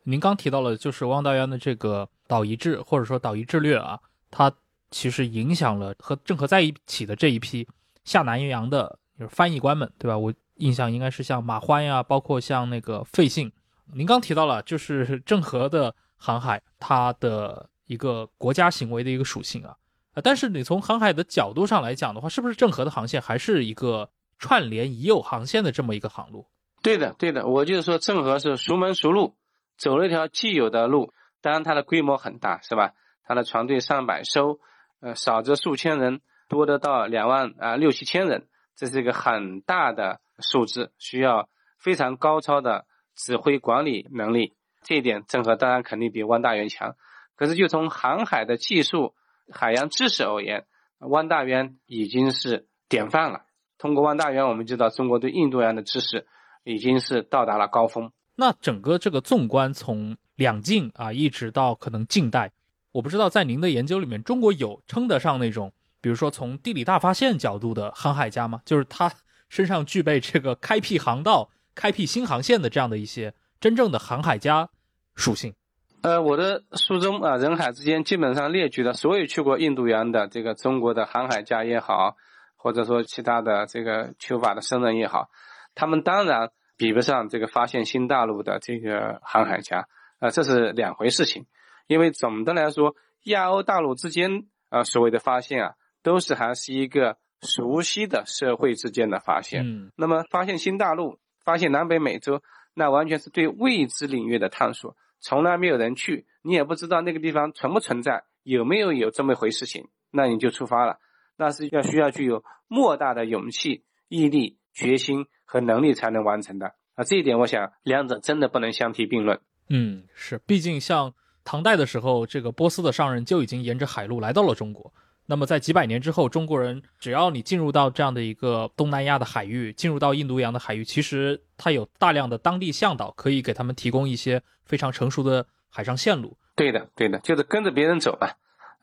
[0.04, 2.10] 您刚提到了就是汪大渊的这个。
[2.28, 4.00] 岛夷制或者说岛夷制略啊，
[4.30, 4.52] 它
[4.92, 7.68] 其实影响了和郑和在一起的这一批
[8.04, 10.18] 下南洋的就是翻译官们，对吧？
[10.18, 13.52] 我印象应该是像马欢呀，包括像那个费信。
[13.94, 19.76] 您刚提到了，就是 郑和的航海，它的一个国家行为的一个属性啊。
[20.24, 24.10] 但是你从航海的角度上来讲的话，是不是郑和的航线还是一个
[24.40, 26.46] 串联已有航线的这么一个航路？
[26.82, 29.36] 对的，对的，我就是说郑和是熟门熟路，
[29.78, 31.14] 走了一条既有的路。
[31.42, 32.94] 当然，它的规模很大，是吧？
[33.24, 34.60] 它的船队上百艘，
[35.02, 42.86] 呃，少则数千人，多得到两万啊六七千人，这是一个很大的数字，需要非常高超的
[43.16, 44.56] 指挥管理能力。
[44.82, 46.96] 这一点，郑和当然肯定比汪大元强。
[47.36, 49.14] 可是，就从航海的技术、
[49.52, 50.66] 海洋知识而言，
[51.00, 53.42] 汪大元已经是典范了。
[53.78, 56.26] 通过汪大元，我们知道中国对印度洋的知识
[56.64, 58.12] 已经是到达了高峰。
[58.36, 60.18] 那整个这个纵观从。
[60.38, 62.52] 两晋啊，一直到可能近代，
[62.92, 68.62] 我不知道在您的研究里面，中国有称得上那种，比如说从地理大发现角度的航海家吗？
[68.64, 69.12] 就是他
[69.50, 74.70] 身上具备这个开辟航道、开辟新航线的这样的一些真正的航海家
[75.16, 75.54] 属性。
[76.02, 82.16] 呃，我的书中啊，人海之间基本上列举了所有去过印度洋的这个中国的航海家也好，
[82.56, 85.30] 或者说其他的这个求法的僧人也好，
[85.74, 89.88] 他们当然比不上这个发现新大陆的这个航海家。
[90.20, 91.46] 啊，这是两回事情，
[91.88, 92.96] 因为总的来说，
[93.26, 99.64] 亚欧大陆之间啊，所谓的发现啊，都是还是一个熟悉的社会之间的发现。
[99.64, 102.42] 嗯，那么发现新大陆，发现南北美洲，
[102.74, 110.98] 那完全是对未知领域的探索，从来没有人去，你也不知道那个地方存不存在，有没有有这么一回事情，那你就出发了，
[111.36, 116.74] 那是要需要具有莫大的勇气、毅力、决心和能力才能完成的。
[116.96, 119.40] 啊，这一点，我想两者真的不能相提并论。
[119.70, 121.14] 嗯，是，毕竟像
[121.44, 124.94] 唐代的时候，这个波斯的商人就已经沿着海路来到了中国，
[125.26, 136.38] 那么在几百年之后，中国人只要你进入到这样的一个东南亚的海域，进入到印度洋的海域，其实它有大量的当地向导可以给他们提供一些非常成熟的海上线路。
[136.56, 138.30] 对的，对的，就是跟着别人走嘛，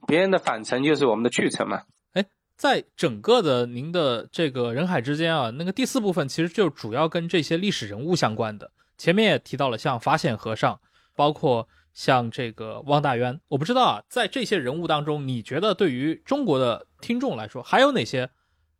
[0.06, 1.82] 别人的返程就是我们的去程嘛。
[2.12, 2.24] 哎，
[2.56, 8.70] 在整个的您的这个人海之间啊，那个第四部分其实就主要跟这些历史人物相关的。
[8.96, 10.80] 前面也提到了像法显和尚，
[11.14, 11.68] 包括。
[11.94, 18.28] 像这个汪大渊，我不知道啊，在这些人物当中，你觉得对于中国的听众来说，还有哪些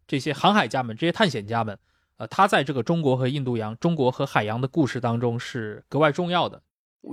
[0.09, 1.79] 这些航海家们、这些探险家们，
[2.17, 6.61] 呃，他在这个中国和印度洋、中国和海洋的故事当中是格外重要的？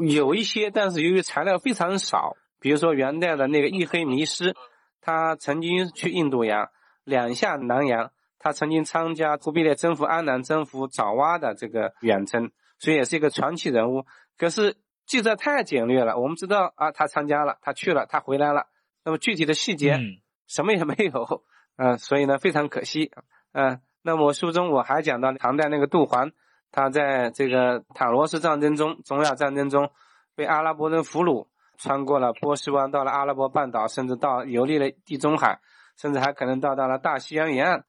[0.09, 4.55] 有一些，但是由于材料非常少，比如说元代的那个一黑迷失，
[5.01, 6.69] 他曾经去印度洋
[7.03, 12.49] 两下南洋，他曾经参加忽必烈征服安南、征服爪哇的这个远征，
[12.81, 14.05] 所以也是一个传奇人物。
[14.37, 14.75] 可是。
[15.07, 18.67] 记载太简略了，我们知道啊，他参加了，他去了，他回来了。
[19.03, 19.99] 那么具体的细节，
[20.47, 21.43] 什么也没有，
[21.75, 23.11] 嗯，所以呢，非常可惜，
[23.51, 23.81] 嗯。
[24.03, 26.31] 那么书中我还讲到唐代那个杜环，
[26.71, 29.91] 他在这个塔罗斯战争中、中亚战争中
[30.33, 35.59] 被阿拉伯人俘虏，穿过了波斯湾，到了阿拉伯半岛，甚至到游历了地中海，
[35.97, 37.83] 甚至还可能到达了大西洋沿岸。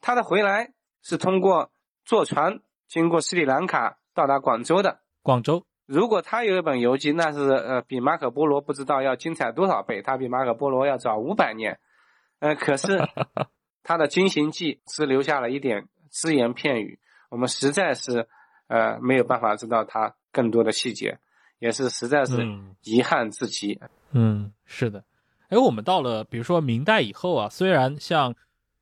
[0.00, 0.72] 他的回来
[1.02, 1.72] 是通过
[2.06, 5.00] 坐船经过斯里兰卡到达广州的。
[5.22, 5.66] 广州。
[5.86, 11.78] 如果他有一本游记，那是呃比马可波罗不知道要精彩多少倍，他比马可波罗要早五百年，
[12.38, 12.98] 呃，可是
[13.84, 16.98] 他的经行记只留下了一点只言片语，
[17.28, 18.26] 我们实在是
[18.68, 21.18] 呃没有办法知道他更多的细节，
[21.58, 22.48] 也是实在是
[22.82, 23.78] 遗憾至极。
[24.12, 25.04] 嗯，是的。
[25.50, 28.34] 哎，我们到了比如说明代以后啊，虽然像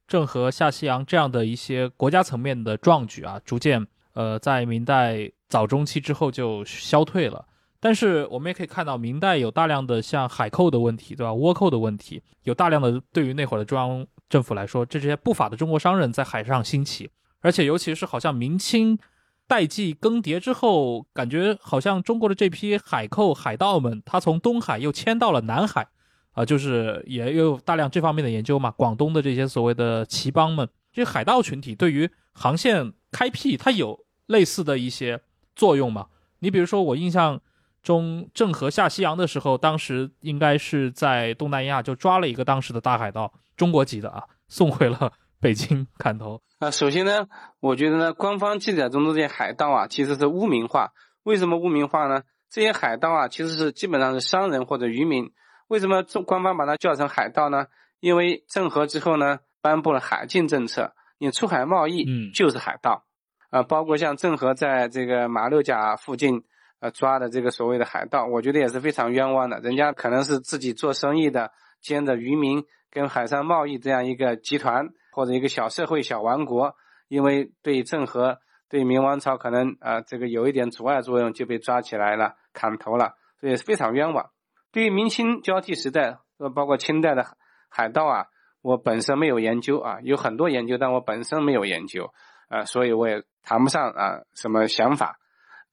[0.07, 5.31] 郑和下西洋这样的一些国家层面的壮举啊，逐渐呃在明代。
[5.53, 7.45] 早中期之后就消退了，
[7.79, 11.31] 但是我们也可以看到，明代有大量的像海寇的问题，对吧？
[11.31, 17.11] 倭寇的问题，有大量的对于那会儿的中央政府来说，这些不法的中国商人在海上兴起，
[17.43, 18.99] 而且尤其是好像明清
[19.47, 25.87] 代际更迭之后，感觉好像中国的这批海寇海盗们，他从东海又迁到了南海，
[26.33, 28.71] 啊，就是也有大量这方面的研究嘛。
[28.71, 35.21] 广东的这些所谓的旗帮们，这些海盗群体对于航线开辟，它有类似的一些。
[35.55, 36.07] 作用嘛？
[36.39, 37.39] 你比如说，我印象
[37.83, 46.41] 中郑和下西洋的时候，当时应该是在东南亚就抓了一个当时的大海盗，中国籍的啊，送回了北京砍头。
[46.59, 47.29] 啊，首先呢，
[47.61, 50.93] 我觉得呢，官方记载中的这些海盗啊，其实是污名化。
[51.23, 52.23] 为什么污名化呢？
[52.49, 55.31] 这些海盗啊，其实是基本上是商人或者渔民。
[55.69, 57.67] 为什么官方把它叫成海盗呢？
[58.01, 60.95] 因为郑和之后呢，颁布了海禁政策，
[61.27, 63.05] 你出海贸易，嗯，就是海盗。
[63.51, 66.43] 啊，包括像郑和在这个马六甲附近，
[66.81, 69.61] 呃，抓的这个所谓的海盗，我觉得也是非常冤枉的。
[69.61, 76.75] 人家可能是自己做生意的，兼着渔民跟海上贸易这样一个集团或者一个小社会、小王国，
[77.09, 84.31] 因为对郑和、对明王朝可能啊这个有一点阻碍作用，就被抓起来了，砍头了，所以非常冤枉。
[84.73, 87.27] 对于明清交替时代，呃，包括清代的
[87.69, 88.27] 海盗啊，
[88.63, 92.13] 我本身没有研究啊，有很多研究，但我本身没有研究。
[92.49, 95.17] 啊，所以我也谈不上啊什么想法，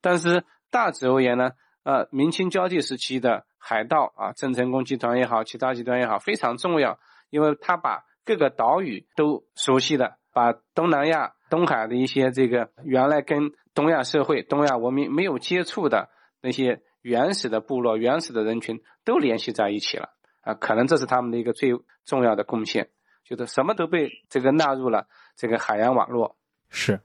[0.00, 1.50] 但是大致而言呢，
[1.84, 16.08] 呃，明清交替时期的海盗啊，郑成功集团也好，其他集团也好，非常重要，因为他把各个岛屿都熟悉的，把东南亚、东海的一些这个原来跟东亚社会、东亚文明没有接触的
[16.40, 20.08] 那些原始的部落、原始的人群都联系在一起了
[20.40, 21.72] 啊，可能这是他们的一个最
[22.04, 22.90] 重要的贡献，
[23.24, 26.36] 就是什么都被这个纳入了这个海洋网络。
[26.68, 27.00] 是，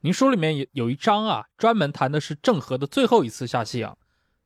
[0.00, 3.96] 您书里面有有一章啊，专门谈的是郑和的最后一次下西洋。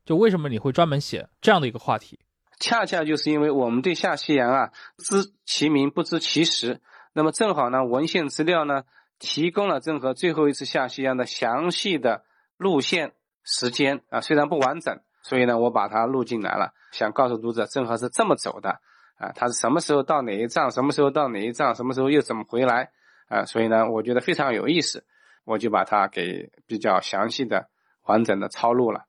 [0.04, 2.18] 就为什么你会专门写这样的一个话题？
[2.58, 6.80] 恰恰就是因为我们对下西洋啊知其名不知其实。
[7.12, 8.84] 那么正好呢，文献资料呢
[9.18, 12.24] 提供了郑和最后一次下西洋的详细的
[12.56, 13.12] 路线、
[13.44, 18.70] 时间啊，虽然不完整，所以呢我把它录进来了，想告诉读者郑和是这么走的
[19.18, 22.88] 啊，他是什么时候到哪一站，什么时候到哪一站，什么时候又怎么回来。
[23.28, 25.04] 啊，所以呢，我觉得非常有意思，
[25.44, 27.68] 我就把它给比较详细的、
[28.06, 29.04] 完整的抄录了。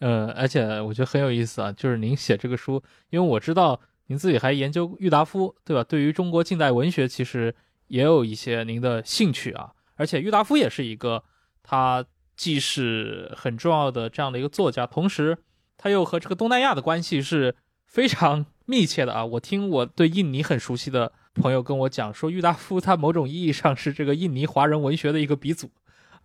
[0.00, 5.84] 呃，而且我觉得很有意思啊，就是您写这个书，因为我知道您自己还研究郁达夫，对吧？
[5.84, 7.54] 对于中国近代文学，其实
[7.86, 9.70] 也有一些您的兴趣啊。
[9.94, 11.22] 而且郁达夫也是一个，
[11.62, 12.04] 他
[12.34, 15.38] 既是很重要的这样的一个作家，同时
[15.82, 17.56] 他又和这个东南亚的关系是
[17.86, 19.24] 非常密切的啊。
[19.24, 21.10] 我听我对印尼很熟悉的。
[21.32, 25.70] 朋友跟我讲说，郁达夫他某种意义上是这个印尼华人文学的一个鼻祖。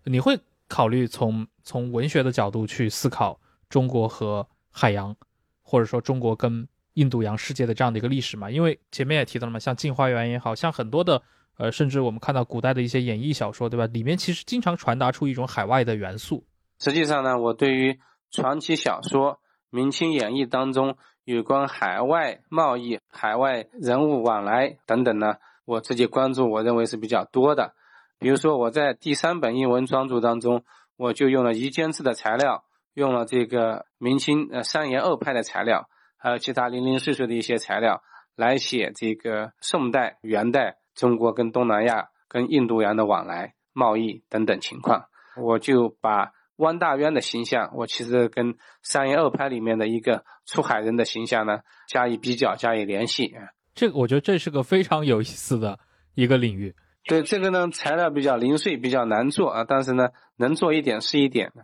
[0.03, 0.37] 你会
[0.67, 3.39] 考虑从从文学的角度去思考
[3.69, 5.15] 中国和海洋，
[5.61, 8.49] 或者说中国跟印度洋世界的这样的一个历史嘛？
[8.51, 11.21] 因为前面也提到了嘛，像《镜花缘》也好像很多的
[11.57, 13.85] 呃，甚至我们看到古代的一些演义小说，对吧？
[13.93, 16.43] 里面其实经常传达出一种海外的元素。
[16.79, 17.99] 实际上呢，我对于
[18.31, 19.39] 传奇小说、
[19.69, 25.35] 明清演义当中有关海外贸易、海外人物往来等等呢，
[25.65, 27.73] 我自己关注，我认为是比较多的。
[28.19, 30.63] 比如说，我在第三本英文专著当中，
[30.95, 32.63] 我就用了夷坚制的材料，
[32.93, 38.01] 用了这个明清呃三言二派的材料，还有其他零零碎碎的一些材料，
[38.35, 45.07] 来写这个宋代、元代中国跟东南亚、跟印度洋的往来、贸易等等情况。
[45.37, 53.49] 我就把汪大渊的形象，我其实跟三言二拍里面的一个出海人的形象呢加以比较、加以联系啊。
[53.73, 55.77] 这个我觉得这是个非常有意思的
[56.13, 56.73] 一个领域。
[57.03, 61.63] 对这个呢，材料比较零碎，比较难做啊，但是呢，能做一点是一点的。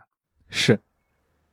[0.50, 0.80] 是，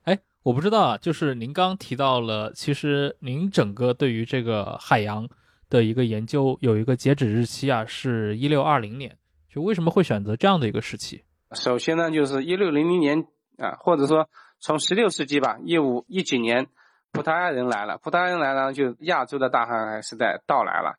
[0.03, 5.27] 哎，我不知道啊，就是您刚提到了，其实您整个对于这个海洋
[5.71, 9.17] 的一个研究有一个截止日期啊，是一六二零年，
[9.49, 11.23] 就为什么会选择这样的一个时期？
[11.53, 13.27] 首先呢，就是一六零零年
[13.59, 14.29] 啊，或者说
[14.61, 16.67] 从十六世纪吧，一五一几年，
[17.13, 20.99] 葡萄牙人来了，葡萄牙人来了，就亚洲的大航海时代到来了。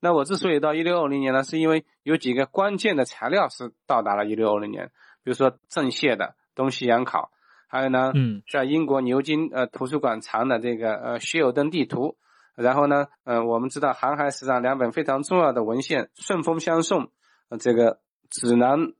[0.00, 4.86] 那我之所以到一六二零年呢，是因为有几个关键的材料是到达了一六二零年，
[5.22, 6.24] 比如说郑燮的
[6.54, 7.24] 《东西洋考》，
[7.68, 12.16] 还有呢，嗯，在英国牛津呃图书馆藏的这个呃希尔登地图，
[12.54, 17.04] 然后呢，呃，我们知道航海史上两本非常重要的文献《顺风相送》
[17.50, 18.94] 呃这个指南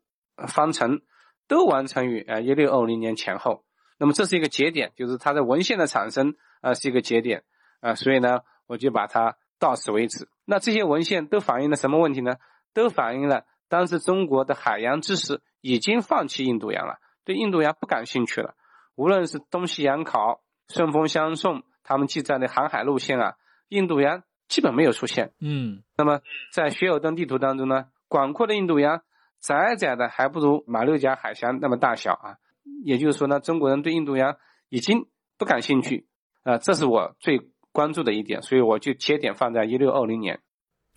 [0.47, 1.01] 方程
[1.49, 3.65] 都完成于呃一六二零年前后，
[3.99, 7.45] 那么这是一个节点，就是它的文献的产生啊是一个节点
[7.81, 9.37] 啊，所以呢，我就把它。
[9.61, 10.27] 到此为止。
[10.47, 12.37] 那这些文献都反映了什么问题呢？
[12.73, 16.95] 都反映了当时中国的海洋知识已经放弃印度洋了，
[17.27, 18.55] 对印度洋不感兴趣了。
[18.95, 23.35] 无论是东西洋考、顺风相送，他们记载的航海路线啊，
[23.69, 25.35] 印度洋基本没有出现。
[25.43, 26.23] 嗯，那么
[26.55, 29.03] 在薛尔登地图当中呢，广阔的印度洋
[29.41, 32.37] 窄窄的还不如马六甲海峡那么大小啊。
[32.85, 34.37] 也就是说呢，中国人对印度洋
[34.69, 36.07] 已经不感兴趣
[36.43, 36.59] 啊。
[36.59, 37.51] 这是我最。
[37.73, 40.41] 关注的一点，所以我就切点放在一六二零年。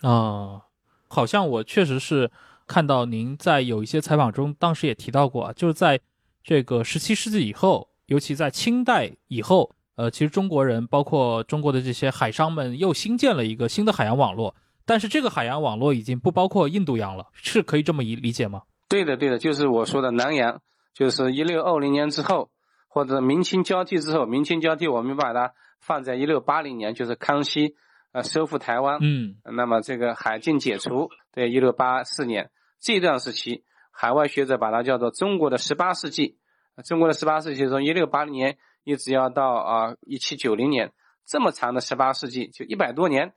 [0.00, 0.62] 啊，
[1.06, 2.32] 好像我确实是
[2.66, 6.00] 看到您在有一些采访中，当时也提到过啊，就是在
[6.42, 14.52] 这个十七世纪以后，尤其在清代以后，呃，其实中国人包括中国的这些海商们又新建了一个新的海洋网络，
[14.86, 18.62] 但是这个海洋网络已经不包括印度洋了，是可以这么理理解吗？
[18.88, 20.60] 对的，对的，就是我说的南洋，
[20.92, 22.50] 就是一六二零年之后，
[22.88, 25.52] 或者明清交替之后，明清交替我们把它。
[25.86, 27.74] 放在一六八零年，就是康熙
[28.12, 32.50] 呃收复台湾，嗯，那么这个海禁解除，对，一六八四年。
[32.80, 36.38] 这段时期，海外学者把它叫做中国的十八世纪，
[36.86, 40.90] 中国的十八世纪从一六八零年一直要到啊一七九零年，
[41.26, 43.34] 这么长的十八世纪，就一百多年，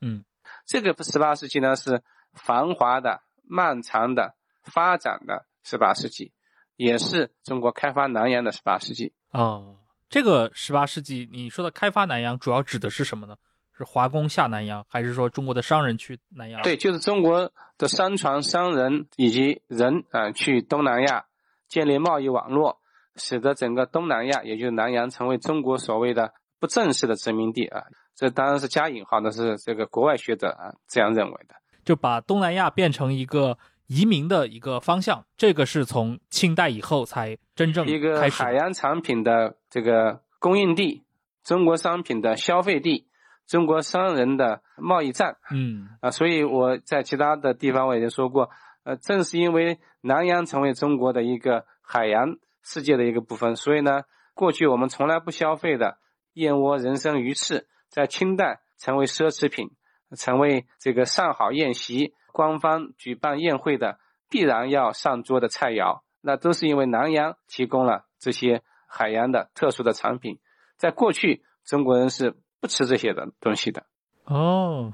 [0.00, 0.24] 嗯，
[0.68, 2.02] 这个十八世纪呢是
[2.34, 6.34] 繁华的、漫长的、发展的十八世纪，
[6.76, 9.62] 也是中国开发南洋的十八世纪啊。
[10.10, 13.36] 这个十八世纪，你说的开发南洋主要指的是什么呢？
[13.76, 16.60] 是华工下南洋，还是说中国的商人去南洋？
[16.62, 21.24] 对，就是中国的商船、商人以及人啊，去东南亚
[21.68, 22.80] 建立贸易网络，
[23.16, 27.84] 使得整个东南亚，也就是南洋，成为中国所谓的不正式的殖民地啊。
[28.18, 31.54] 这当然是加引号的，是这个国外学者啊这样认为的，
[31.84, 33.56] 就把东南亚变成一个。
[33.90, 41.04] 移民的一个方向，这个是从清代以后才真正一个海洋产品的这个供应地，
[41.42, 43.06] 中国商品的消费地，
[43.46, 45.38] 中国商人的贸易站。
[45.50, 48.50] 嗯啊，所以我在其他的地方我已经说过，
[48.84, 54.02] 呃，正是因为南洋成为中国的一个海洋世界的一个部分，所以呢，
[54.34, 55.96] 过去我们从来不消费的
[56.34, 59.70] 燕窝、人参、鱼翅，在清代成为奢侈品，
[60.16, 62.14] 成为这个上好宴席。
[62.32, 70.38] 官方举办宴会的必然要上桌的菜肴，那都是因为南洋提供了这些海洋的特殊的产品。
[70.76, 73.86] 在过去，中国人是不吃这些的东西的。
[74.24, 74.92] 哦，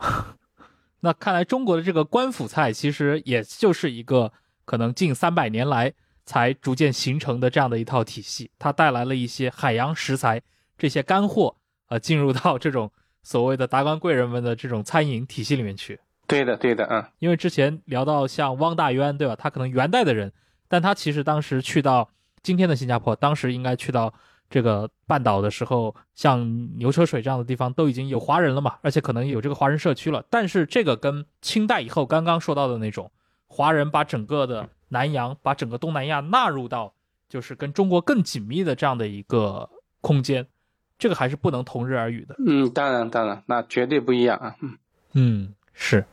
[1.01, 4.33] 那看来中国的这个官府菜其实也就是一个
[4.65, 5.93] 可能近三百年来
[6.25, 10.41] 才逐渐形成的这样的一套体系，它带来了一些海洋食材
[10.79, 11.57] 这些干货，
[11.95, 12.91] 呃，进入到这种
[13.23, 16.01] 所谓的达官贵人们的这种餐饮体系里面去。
[16.27, 19.37] 对的，对的，嗯，因为之前聊到像汪大渊，对吧？
[19.37, 20.33] 他可能元代的人，
[20.67, 22.09] 但他其实当时去到
[22.43, 24.13] 今天的新加坡，当时应该去到
[24.51, 30.25] 这个半岛的时候，像牛车水这样的地方都已经有华人了嘛，而且可能有这个华人社区了。
[30.29, 33.09] 但是这个跟清代以后刚刚说到的那种
[33.47, 36.93] 华人把整个的南洋、把整个东南亚纳入到
[37.29, 39.71] 就是跟中国更紧密的这样的一个
[40.01, 40.47] 空间，
[40.99, 42.37] 这个还是不能同日而语的。
[42.45, 44.55] 嗯，当然当然，那绝对不一样啊。
[44.61, 44.79] 嗯
[45.15, 46.05] 嗯，是。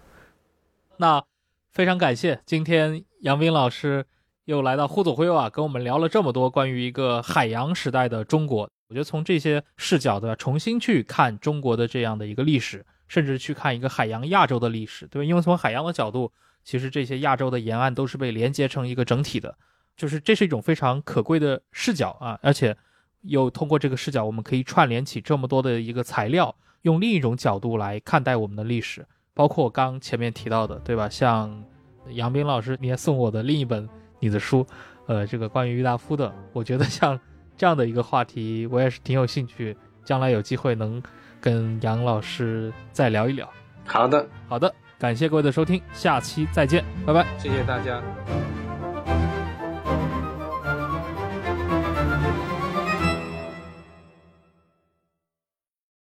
[0.97, 1.23] 那
[1.71, 4.05] 非常感谢今天杨斌老师
[4.45, 8.69] 又来到忽左忽右啊，跟我们聊了这么多关于一个海洋时代的中国。
[8.89, 15.25] 我觉得从这些视角对吧，重新去看中国的这样的一个历史，甚至去看一个海洋亚洲的历史，对吧？
[15.25, 16.31] 因为从海洋的角度，
[16.63, 19.55] 其实这些亚洲的沿岸都是被连接成一个整体的，
[19.95, 22.37] 就是这是一种非常可贵的视角啊！
[22.43, 22.75] 而且
[23.21, 29.05] 又通过这个视角，我们可以串联起这么多的一个材料，用另一种角度来看待我们的历史。
[29.33, 31.07] 包括刚前面提到的，对吧？
[31.07, 31.63] 像
[32.09, 33.87] 杨斌老师，你也送我的另一本
[34.19, 34.65] 你的书，
[35.07, 37.17] 呃，这个关于郁达夫的，我觉得像
[37.55, 41.01] 这样的一个话题，我也是挺有兴趣，将来有机会能
[41.39, 43.49] 跟杨老师再聊一聊。
[43.85, 47.25] 好的，好的，感谢各位的收听，下期再见，拜拜。
[47.37, 48.01] 谢谢大家。